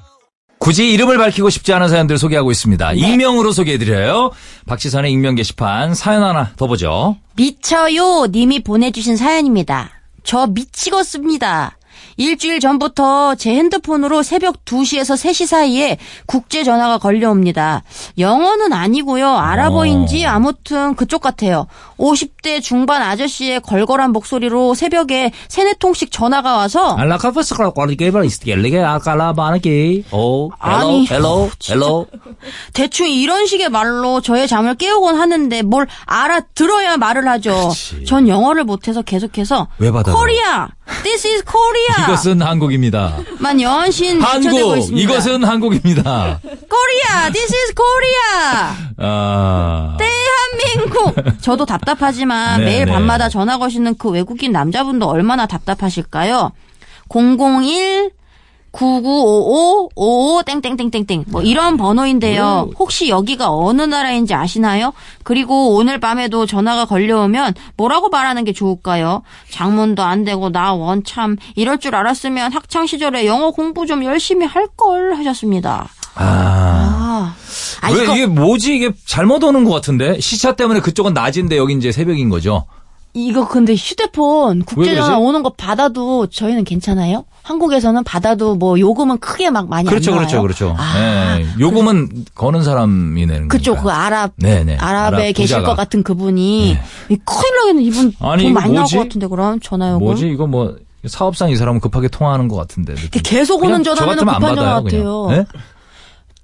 굳이 0.58 0.90
이름을 0.92 1.18
밝히고 1.18 1.50
싶지 1.50 1.74
않은 1.74 1.88
사연들 1.88 2.16
소개하고 2.16 2.50
있습니다. 2.50 2.92
익명으로 2.94 3.52
소개해드려요. 3.52 4.30
박지선의 4.66 5.12
익명 5.12 5.34
게시판 5.34 5.94
사연 5.94 6.22
하나 6.22 6.52
더 6.56 6.66
보죠. 6.66 7.16
미쳐요 7.36 8.28
님이 8.30 8.62
보내주신 8.62 9.16
사연입니다. 9.16 9.90
저 10.24 10.46
미치겠습니다. 10.46 11.76
일주일 12.24 12.60
전부터 12.60 13.34
제 13.36 13.54
핸드폰으로 13.54 14.22
새벽 14.22 14.66
2시에서 14.66 15.14
3시 15.16 15.46
사이에 15.46 15.96
국제 16.26 16.64
전화가 16.64 16.98
걸려옵니다. 16.98 17.82
영어는 18.18 18.74
아니고요. 18.74 19.26
아랍어인지 19.26 20.26
아무튼 20.26 20.94
그쪽 20.96 21.22
같아요. 21.22 21.66
50대 21.98 22.60
중반 22.62 23.00
아저씨의 23.00 23.60
걸걸한 23.60 24.12
목소리로 24.12 24.74
새벽에 24.74 25.32
세네 25.48 25.74
통씩 25.78 26.12
전화가 26.12 26.56
와서. 26.58 26.94
오, 30.12 30.50
아니, 30.58 31.06
Hello. 31.10 31.50
Hello. 31.70 32.06
대충 32.74 33.08
이런 33.08 33.46
식의 33.46 33.70
말로 33.70 34.20
저의 34.20 34.46
잠을 34.46 34.74
깨우곤 34.74 35.18
하는데 35.18 35.62
뭘 35.62 35.86
알아들어야 36.04 36.98
말을 36.98 37.26
하죠. 37.28 37.50
그렇지. 37.50 38.04
전 38.04 38.28
영어를 38.28 38.64
못해서 38.64 39.00
계속해서 39.00 39.68
왜 39.78 39.90
받아요? 39.90 40.14
Korea, 40.14 40.68
this 41.02 41.26
is 41.26 41.44
Korea. 41.44 42.09
이것은 42.10 42.42
한국입니다. 42.42 43.16
만 43.38 43.60
연신 43.60 44.20
한국. 44.20 44.98
이것은 44.98 45.44
한국입니다. 45.44 46.40
코리아, 46.42 47.30
this 47.32 47.54
is 47.54 47.74
Korea. 47.74 48.76
아. 48.98 49.96
대한민국. 49.98 51.40
저도 51.40 51.64
답답하지만 51.64 52.60
네, 52.60 52.66
매일 52.66 52.84
네. 52.86 52.92
밤마다 52.92 53.28
전화 53.28 53.58
거시는 53.58 53.96
그 53.96 54.08
외국인 54.08 54.52
남자분도 54.52 55.08
얼마나 55.08 55.46
답답하실까요? 55.46 56.52
001 57.08 58.10
9955 58.72 59.90
55 59.96 60.42
땡땡땡땡땡 60.44 61.24
뭐 61.28 61.42
이런 61.42 61.76
번호인데요. 61.76 62.70
혹시 62.78 63.08
여기가 63.08 63.50
어느 63.54 63.82
나라인지 63.82 64.34
아시나요? 64.34 64.92
그리고 65.24 65.74
오늘 65.74 65.98
밤에도 65.98 66.46
전화가 66.46 66.84
걸려오면 66.84 67.54
뭐라고 67.76 68.08
말하는 68.08 68.44
게 68.44 68.52
좋을까요? 68.52 69.22
장문도 69.50 70.02
안 70.02 70.24
되고 70.24 70.50
나 70.50 70.72
원참 70.72 71.36
이럴 71.56 71.78
줄 71.78 71.94
알았으면 71.96 72.52
학창 72.52 72.86
시절에 72.86 73.26
영어 73.26 73.50
공부 73.50 73.86
좀 73.86 74.04
열심히 74.04 74.46
할 74.46 74.68
걸 74.76 75.14
하셨습니다. 75.16 75.88
아. 76.14 77.34
아, 77.82 77.86
아 77.86 77.90
왜 77.92 78.04
이거 78.04 78.14
이게 78.14 78.26
뭐지? 78.26 78.76
이게 78.76 78.90
잘못 79.04 79.42
오는 79.42 79.64
것 79.64 79.72
같은데? 79.72 80.20
시차 80.20 80.54
때문에 80.54 80.80
그쪽은 80.80 81.12
낮인데 81.12 81.56
여기 81.56 81.74
이제 81.74 81.90
새벽인 81.90 82.28
거죠? 82.28 82.66
이거 83.14 83.48
근데 83.48 83.74
휴대폰 83.74 84.62
국제전화? 84.64 85.18
오는 85.18 85.42
거 85.42 85.50
받아도 85.50 86.28
저희는 86.28 86.62
괜찮아요? 86.64 87.24
한국에서는 87.42 88.04
받아도 88.04 88.54
뭐 88.54 88.78
요금은 88.78 89.18
크게 89.18 89.50
막 89.50 89.68
많이 89.68 89.88
그렇죠, 89.88 90.12
안 90.12 90.16
나와요. 90.22 90.28
그렇죠, 90.42 90.42
그렇죠. 90.42 90.76
아, 90.78 91.38
예, 91.38 91.46
요금은 91.58 92.08
거는 92.34 92.62
사람이 92.62 93.26
내는 93.26 93.48
그쪽 93.48 93.76
그 93.76 93.82
거니까. 93.84 94.04
아랍 94.04 94.32
네네. 94.36 94.76
아랍에 94.76 95.06
아랍 95.06 95.18
계실 95.34 95.56
부자가. 95.56 95.68
것 95.68 95.76
같은 95.76 96.02
그분이 96.02 96.70
이 97.08 97.16
큰일 97.24 97.56
나겠네 97.60 97.82
이분 97.82 98.12
아니, 98.20 98.44
돈 98.44 98.52
많이 98.54 98.72
나올? 98.74 98.86
것 98.86 98.98
같은데 98.98 99.26
그럼 99.26 99.58
전화 99.60 99.90
요금 99.92 100.04
뭐지? 100.06 100.28
이거 100.28 100.46
뭐 100.46 100.76
사업상 101.06 101.48
이 101.50 101.56
사람은 101.56 101.80
급하게 101.80 102.08
통화하는 102.08 102.46
것 102.48 102.56
같은데. 102.56 102.94
계속 103.24 103.62
오는 103.64 103.82
전화면 103.82 104.18
급한 104.18 104.54
전화. 104.54 104.82
같아요. 104.82 105.26
네? 105.30 105.44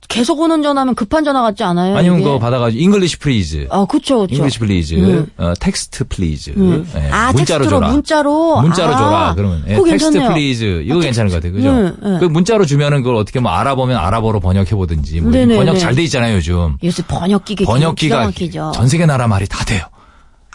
계속 0.09 0.41
오는 0.41 0.63
전화면 0.63 0.95
급한 0.95 1.25
전화 1.25 1.43
같지 1.43 1.63
않아요? 1.65 1.97
아니면? 1.97 2.19
그거 2.23 2.39
받아가지고 2.39 2.83
English 2.83 3.19
please. 3.19 3.67
아, 3.71 3.85
그쵸, 3.87 4.21
그쵸. 4.21 4.35
English 4.35 4.59
please. 4.59 4.95
음. 4.95 5.27
어, 5.37 5.53
text 5.59 6.05
please. 6.09 6.51
음. 6.57 6.87
예, 6.95 7.11
아, 7.11 7.33
문자로 7.33 7.65
텍스트로, 7.65 7.69
줘라. 7.81 7.89
문자로? 7.93 8.61
문자로 8.63 8.95
아, 8.95 8.99
줘라. 8.99 9.35
그러면 9.37 9.65
예, 9.69 9.75
그거 9.77 9.89
텍스트 9.91 10.11
괜찮네요. 10.13 10.33
Please. 10.33 10.83
이거 10.85 10.99
아, 10.99 11.01
괜찮은 11.01 11.31
것 11.31 11.37
같아요. 11.37 11.53
그죠? 11.53 11.73
네, 11.73 11.93
네. 12.13 12.19
그 12.21 12.25
문자로 12.27 12.65
주면은 12.67 13.03
그걸 13.03 13.17
어떻게 13.17 13.41
뭐 13.41 13.51
알아보면 13.53 13.97
아랍어로 13.99 14.41
번역해 14.41 14.71
보든지 14.71 15.21
뭐 15.21 15.31
네 15.33 15.45
네, 15.47 15.57
번역 15.57 15.75
네. 15.75 15.79
잘 15.81 15.95
돼 15.95 16.03
있잖아요, 16.05 16.37
요즘. 16.37 16.77
요새 16.85 17.03
번역기가 17.07 17.65
기가 17.65 18.19
번역기가. 18.19 18.73
전 18.73 18.89
세계 18.89 19.07
나라 19.07 19.27
말이 19.27 19.47
다 19.49 19.65
돼요. 19.65 19.83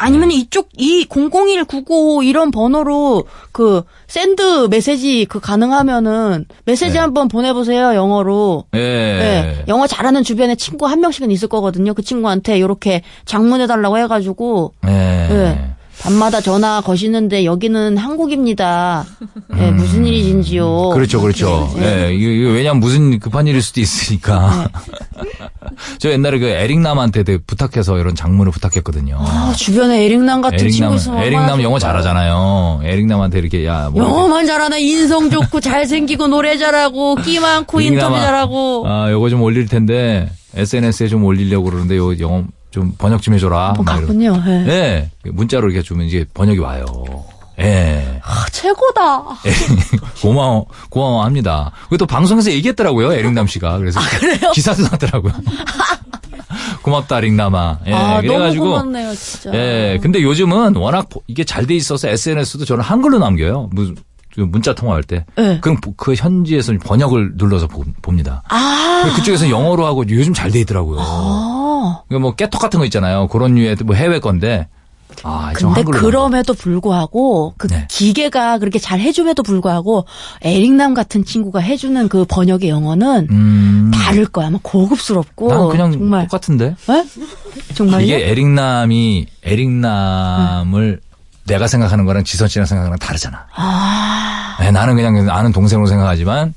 아니면 0.01 0.31
이쪽 0.31 0.69
이 0.77 1.05
00199 1.05 2.23
이런 2.23 2.49
번호로 2.49 3.25
그 3.51 3.83
send 4.07 4.67
message 4.67 5.25
그 5.25 5.39
가능하면은 5.39 6.45
메시지 6.65 6.93
네. 6.93 6.99
한번 6.99 7.27
보내보세요 7.27 7.93
영어로. 7.93 8.65
예. 8.73 8.79
네, 8.79 9.63
영어 9.67 9.85
잘하는 9.85 10.23
주변에 10.23 10.55
친구 10.55 10.87
한 10.87 11.01
명씩은 11.01 11.29
있을 11.29 11.47
거거든요. 11.47 11.93
그 11.93 12.01
친구한테 12.01 12.57
이렇게 12.57 13.03
장문해달라고 13.25 13.99
해가지고 13.99 14.73
예. 14.85 14.89
네. 14.89 15.75
밤마다 16.01 16.41
전화 16.41 16.81
거시는데 16.81 17.45
여기는 17.45 17.95
한국입니다. 17.95 19.05
네, 19.49 19.69
무슨 19.69 20.05
일이신지요? 20.05 20.89
그렇죠, 20.89 21.21
그렇죠. 21.21 21.71
네. 21.75 22.07
예, 22.07 22.13
이거, 22.13 22.29
이거 22.31 22.49
왜냐면 22.49 22.79
무슨 22.79 23.19
급한 23.19 23.45
일일 23.45 23.61
수도 23.61 23.79
있으니까. 23.81 24.67
저 25.99 26.09
옛날에 26.09 26.39
그 26.39 26.47
에릭남한테 26.47 27.21
되게 27.23 27.37
부탁해서 27.45 27.99
이런 27.99 28.15
장문을 28.15 28.51
부탁했거든요. 28.51 29.17
아, 29.19 29.53
주변에 29.55 30.03
에릭남 30.05 30.41
같은 30.41 30.57
친구 30.57 30.73
에릭남, 30.75 30.95
있으면 30.95 31.19
에릭남 31.19 31.61
영어? 31.61 31.77
잘하잖아요. 31.77 32.81
에릭남한테 32.83 33.37
이렇게, 33.37 33.65
야, 33.67 33.89
뭐. 33.93 34.03
영어만 34.03 34.47
잘하나 34.47 34.77
인성 34.77 35.29
좋고 35.29 35.59
잘생기고 35.59 36.27
노래 36.27 36.57
잘하고 36.57 37.15
끼 37.17 37.39
많고 37.39 37.79
인터뷰 37.79 38.15
잘하고 38.19 38.85
아, 38.87 39.11
요거 39.11 39.29
좀 39.29 39.43
올릴 39.43 39.67
텐데, 39.67 40.29
SNS에 40.55 41.07
좀 41.09 41.23
올리려고 41.23 41.65
그러는데, 41.65 41.95
요 41.97 42.19
영어 42.19 42.43
좀 42.71 42.93
번역 42.97 43.21
좀 43.21 43.33
해줘라. 43.33 43.73
갔군요. 43.85 44.41
예. 44.47 44.51
예. 44.67 45.11
문자로 45.29 45.69
이렇게 45.69 45.83
주면 45.85 46.07
이게 46.07 46.25
번역이 46.33 46.59
와요. 46.59 46.85
예. 47.59 48.19
아, 48.23 48.45
최고다. 48.51 49.23
고마워, 50.21 50.65
고마워합니다. 50.89 51.71
그리고 51.89 51.97
또 51.97 52.05
방송에서 52.07 52.49
얘기했더라고요, 52.51 53.13
에릭남 53.13 53.45
씨가. 53.45 53.77
그래서 53.77 53.99
아, 53.99 54.03
기사도 54.55 54.83
나더라고요. 54.83 55.33
고맙다, 56.81 57.17
에릭남아. 57.19 57.79
예, 57.87 57.93
아, 57.93 58.21
그래가지고. 58.21 58.63
너무 58.65 58.75
고맙네요, 58.77 59.15
진짜. 59.15 59.53
예, 59.53 59.99
근데 60.01 60.21
요즘은 60.23 60.75
워낙 60.77 61.09
보- 61.09 61.21
이게 61.27 61.43
잘 61.43 61.67
돼 61.67 61.75
있어서 61.75 62.07
SNS도 62.07 62.65
저는 62.65 62.83
한글로 62.83 63.19
남겨요. 63.19 63.69
무슨 63.71 63.95
그 64.33 64.41
문자 64.41 64.73
통화할 64.73 65.03
때. 65.03 65.25
네. 65.35 65.59
그럼 65.61 65.77
보- 65.81 65.93
그 65.93 66.15
현지에서 66.15 66.73
번역을 66.83 67.33
눌러서 67.35 67.67
보- 67.67 67.83
봅니다. 68.01 68.41
아. 68.49 69.11
그쪽에서 69.17 69.49
영어로 69.49 69.85
하고 69.85 70.03
요즘 70.09 70.33
잘 70.33 70.49
돼 70.51 70.61
있더라고요. 70.61 70.99
아. 71.01 71.60
그러니까 72.07 72.19
뭐 72.19 72.35
깨톡 72.35 72.61
같은 72.61 72.79
거 72.79 72.85
있잖아요. 72.85 73.27
그런 73.27 73.55
류의 73.55 73.77
뭐 73.85 73.95
해외 73.95 74.19
건데. 74.19 74.67
아, 75.23 75.51
좀 75.59 75.73
근데 75.73 75.83
그럼에도 75.91 76.53
불구하고 76.53 77.53
그 77.57 77.67
네. 77.67 77.85
기계가 77.89 78.59
그렇게 78.59 78.79
잘 78.79 78.99
해줌에도 78.99 79.43
불구하고 79.43 80.05
에릭남 80.41 80.93
같은 80.93 81.25
친구가 81.25 81.59
해주는 81.59 82.07
그 82.07 82.23
번역의 82.27 82.69
영어는 82.69 83.27
음. 83.29 83.91
다를 83.93 84.25
거야. 84.25 84.47
아마 84.47 84.57
고급스럽고 84.61 85.49
난 85.49 85.69
그냥 85.69 85.91
정말 85.91 86.27
똑같은데. 86.27 86.75
에? 86.89 87.05
정말요? 87.75 88.05
이게 88.05 88.29
에릭남이 88.29 89.27
에릭남을 89.43 91.01
내가 91.45 91.67
생각하는 91.67 92.05
거랑 92.05 92.23
지선 92.23 92.47
씨랑 92.47 92.65
생각하는 92.65 92.91
거랑 92.91 92.99
다르잖아. 92.99 93.45
아. 93.53 94.57
네, 94.59 94.71
나는 94.71 94.95
그냥 94.95 95.29
아는 95.29 95.51
동생으로 95.51 95.87
생각하지만 95.87 96.53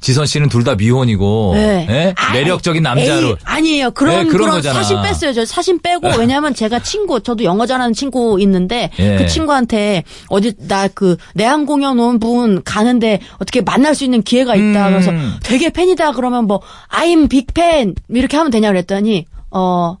지선 0.00 0.26
씨는 0.26 0.48
둘 0.48 0.64
다 0.64 0.74
미혼이고 0.74 1.52
네. 1.54 1.86
예? 1.88 2.14
아, 2.16 2.32
매력적인 2.32 2.82
남자로 2.82 3.28
에이, 3.28 3.34
아니에요. 3.44 3.90
그런 3.92 4.14
네, 4.14 4.24
그런 4.24 4.30
그런 4.30 4.50
거잖아. 4.56 4.82
사심 4.82 5.02
뺐어요. 5.02 5.32
저 5.32 5.44
사심 5.44 5.80
빼고 5.80 6.08
왜냐면 6.18 6.54
제가 6.54 6.80
친구 6.82 7.20
저도 7.20 7.44
영어 7.44 7.66
잘하는 7.66 7.94
친구 7.94 8.38
있는데 8.40 8.90
예. 8.98 9.16
그 9.16 9.26
친구한테 9.26 10.04
어디 10.28 10.52
나 10.68 10.88
그 10.94 11.16
내한 11.34 11.66
공연 11.66 11.98
온 11.98 12.18
분 12.18 12.62
가는데 12.62 13.20
어떻게 13.38 13.60
만날 13.60 13.94
수 13.94 14.04
있는 14.04 14.22
기회가 14.22 14.54
있다. 14.56 14.88
음. 14.88 14.92
그래서 14.92 15.12
되게 15.42 15.70
팬이다. 15.70 16.12
그러면 16.12 16.46
뭐 16.46 16.60
I'm 16.90 17.28
big 17.28 17.46
fan 17.50 17.94
이렇게 18.08 18.36
하면 18.36 18.50
되냐 18.50 18.68
그랬더니 18.68 19.24
어 19.50 19.96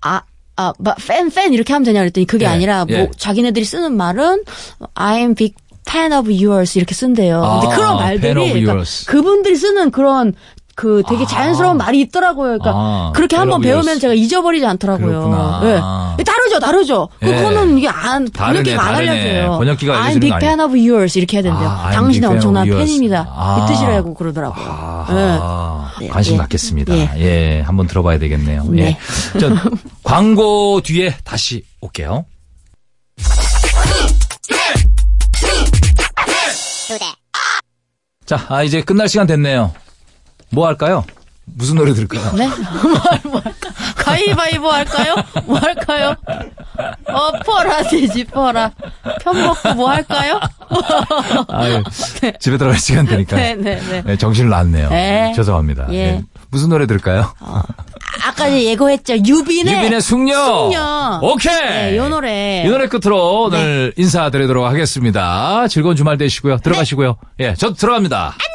아, 0.00 0.22
아, 0.56 0.72
팬, 1.06 1.30
팬, 1.30 1.52
이렇게 1.54 1.72
하면 1.72 1.84
되냐 1.84 2.00
그랬더니 2.00 2.26
그게 2.26 2.44
예, 2.44 2.48
아니라 2.48 2.84
뭐 2.84 2.96
예. 2.96 3.10
자기네들이 3.16 3.64
쓰는 3.64 3.96
말은 3.96 4.44
I'm 4.94 5.36
big 5.36 5.54
fan 5.88 6.12
of 6.12 6.30
yours 6.30 6.78
이렇게 6.78 6.94
쓴대요. 6.94 7.40
근데 7.60 7.74
아, 7.74 7.76
그런 7.76 7.96
fan 7.96 8.34
말들이 8.34 8.62
그러니까. 8.64 8.84
그분들이 9.06 9.56
쓰는 9.56 9.90
그런 9.90 10.34
그 10.74 11.02
되게 11.06 11.26
자연스러운 11.26 11.76
말이 11.76 12.00
있더라고요. 12.00 12.58
그러니까 12.58 12.72
아, 12.74 13.12
그렇게 13.14 13.36
한번 13.36 13.60
배우면. 13.60 14.00
제가 14.00 14.14
잊어버리지 14.14 14.64
않더라고요. 14.64 15.60
예. 15.64 16.24
다르죠, 16.24 16.60
다르죠. 16.60 17.08
예. 17.22 17.26
그거는 17.36 17.76
이게 17.76 17.88
안 17.88 18.26
번역기가 18.32 18.82
안. 18.82 18.94
알려줘요. 18.94 19.58
번역기가 19.58 19.92
I'm 20.02 20.18
big 20.18 20.30
거 20.30 20.36
fan 20.38 20.60
of 20.60 20.72
yours 20.74 21.18
이렇게 21.18 21.36
해야 21.36 21.42
된대요. 21.42 21.68
아, 21.68 21.90
fan 21.92 22.24
엄청난. 22.24 22.66
팬입니다. 22.66 23.28
아. 23.30 23.66
이 23.68 23.72
뜻이라고 23.72 24.14
그러더라고요. 24.14 24.64
아하, 24.66 25.90
네. 26.00 26.08
관심 26.08 26.34
예. 26.34 26.38
갖겠습니다. 26.38 26.94
예. 26.96 27.10
예. 27.18 27.60
한번 27.60 27.86
들어봐야 27.86 28.18
되겠네요. 28.18 28.64
네. 28.70 28.82
예. 29.34 29.38
저 29.38 29.50
광고 30.02 30.80
뒤에 30.82 31.14
다시 31.22 31.64
올게요. 31.82 32.24
자, 38.24 38.46
아, 38.48 38.62
이제 38.62 38.82
끝날 38.82 39.08
시간 39.08 39.26
됐네요. 39.26 39.72
뭐 40.50 40.66
할까요? 40.66 41.04
무슨 41.44 41.76
노래 41.76 41.92
들을까요? 41.92 42.32
네? 42.32 42.46
뭐, 42.46 43.32
뭐 43.32 43.40
할까? 43.40 43.70
가위바위보 43.96 44.70
할까요? 44.70 45.14
뭐 45.44 45.58
할까요? 45.58 46.14
어, 47.08 47.32
퍼라 47.44 47.82
퍼라. 48.30 48.70
편 49.22 49.42
먹고 49.42 49.74
뭐 49.74 49.90
할까요? 49.90 50.40
아유, 51.48 51.82
집에 52.38 52.56
들어갈 52.56 52.78
시간 52.78 53.06
되니까. 53.06 53.36
네, 53.36 53.54
네, 53.54 53.80
네. 53.80 54.02
네, 54.02 54.16
정신을 54.16 54.50
놨네요. 54.50 54.88
네. 54.90 55.32
죄송합니다. 55.34 55.92
예. 55.92 56.22
네. 56.52 56.56
무슨 56.56 56.68
노래 56.68 56.86
들을까요? 56.86 57.32
아까 58.24 58.46
이제 58.46 58.64
예고했죠. 58.70 59.14
유빈의. 59.26 59.74
유빈의 59.74 60.00
숙녀. 60.02 60.36
숙녀. 60.44 61.20
오케이. 61.22 61.54
네, 61.54 61.96
요 61.96 62.08
노래. 62.08 62.62
이 62.64 62.68
노래 62.68 62.86
끝으로 62.86 63.44
오늘 63.44 63.92
인사드리도록 63.96 64.64
하겠습니다. 64.66 65.66
즐거운 65.68 65.96
주말 65.96 66.18
되시고요. 66.18 66.58
들어가시고요. 66.58 67.16
예, 67.40 67.54
저 67.56 67.72
들어갑니다. 67.72 68.34
언제 68.36 68.51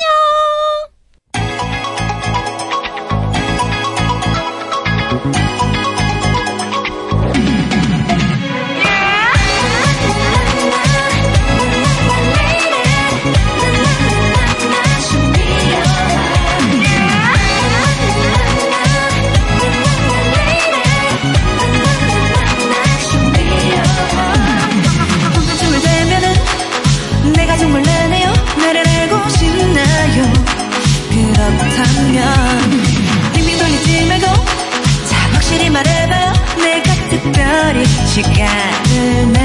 시간을 38.24 39.37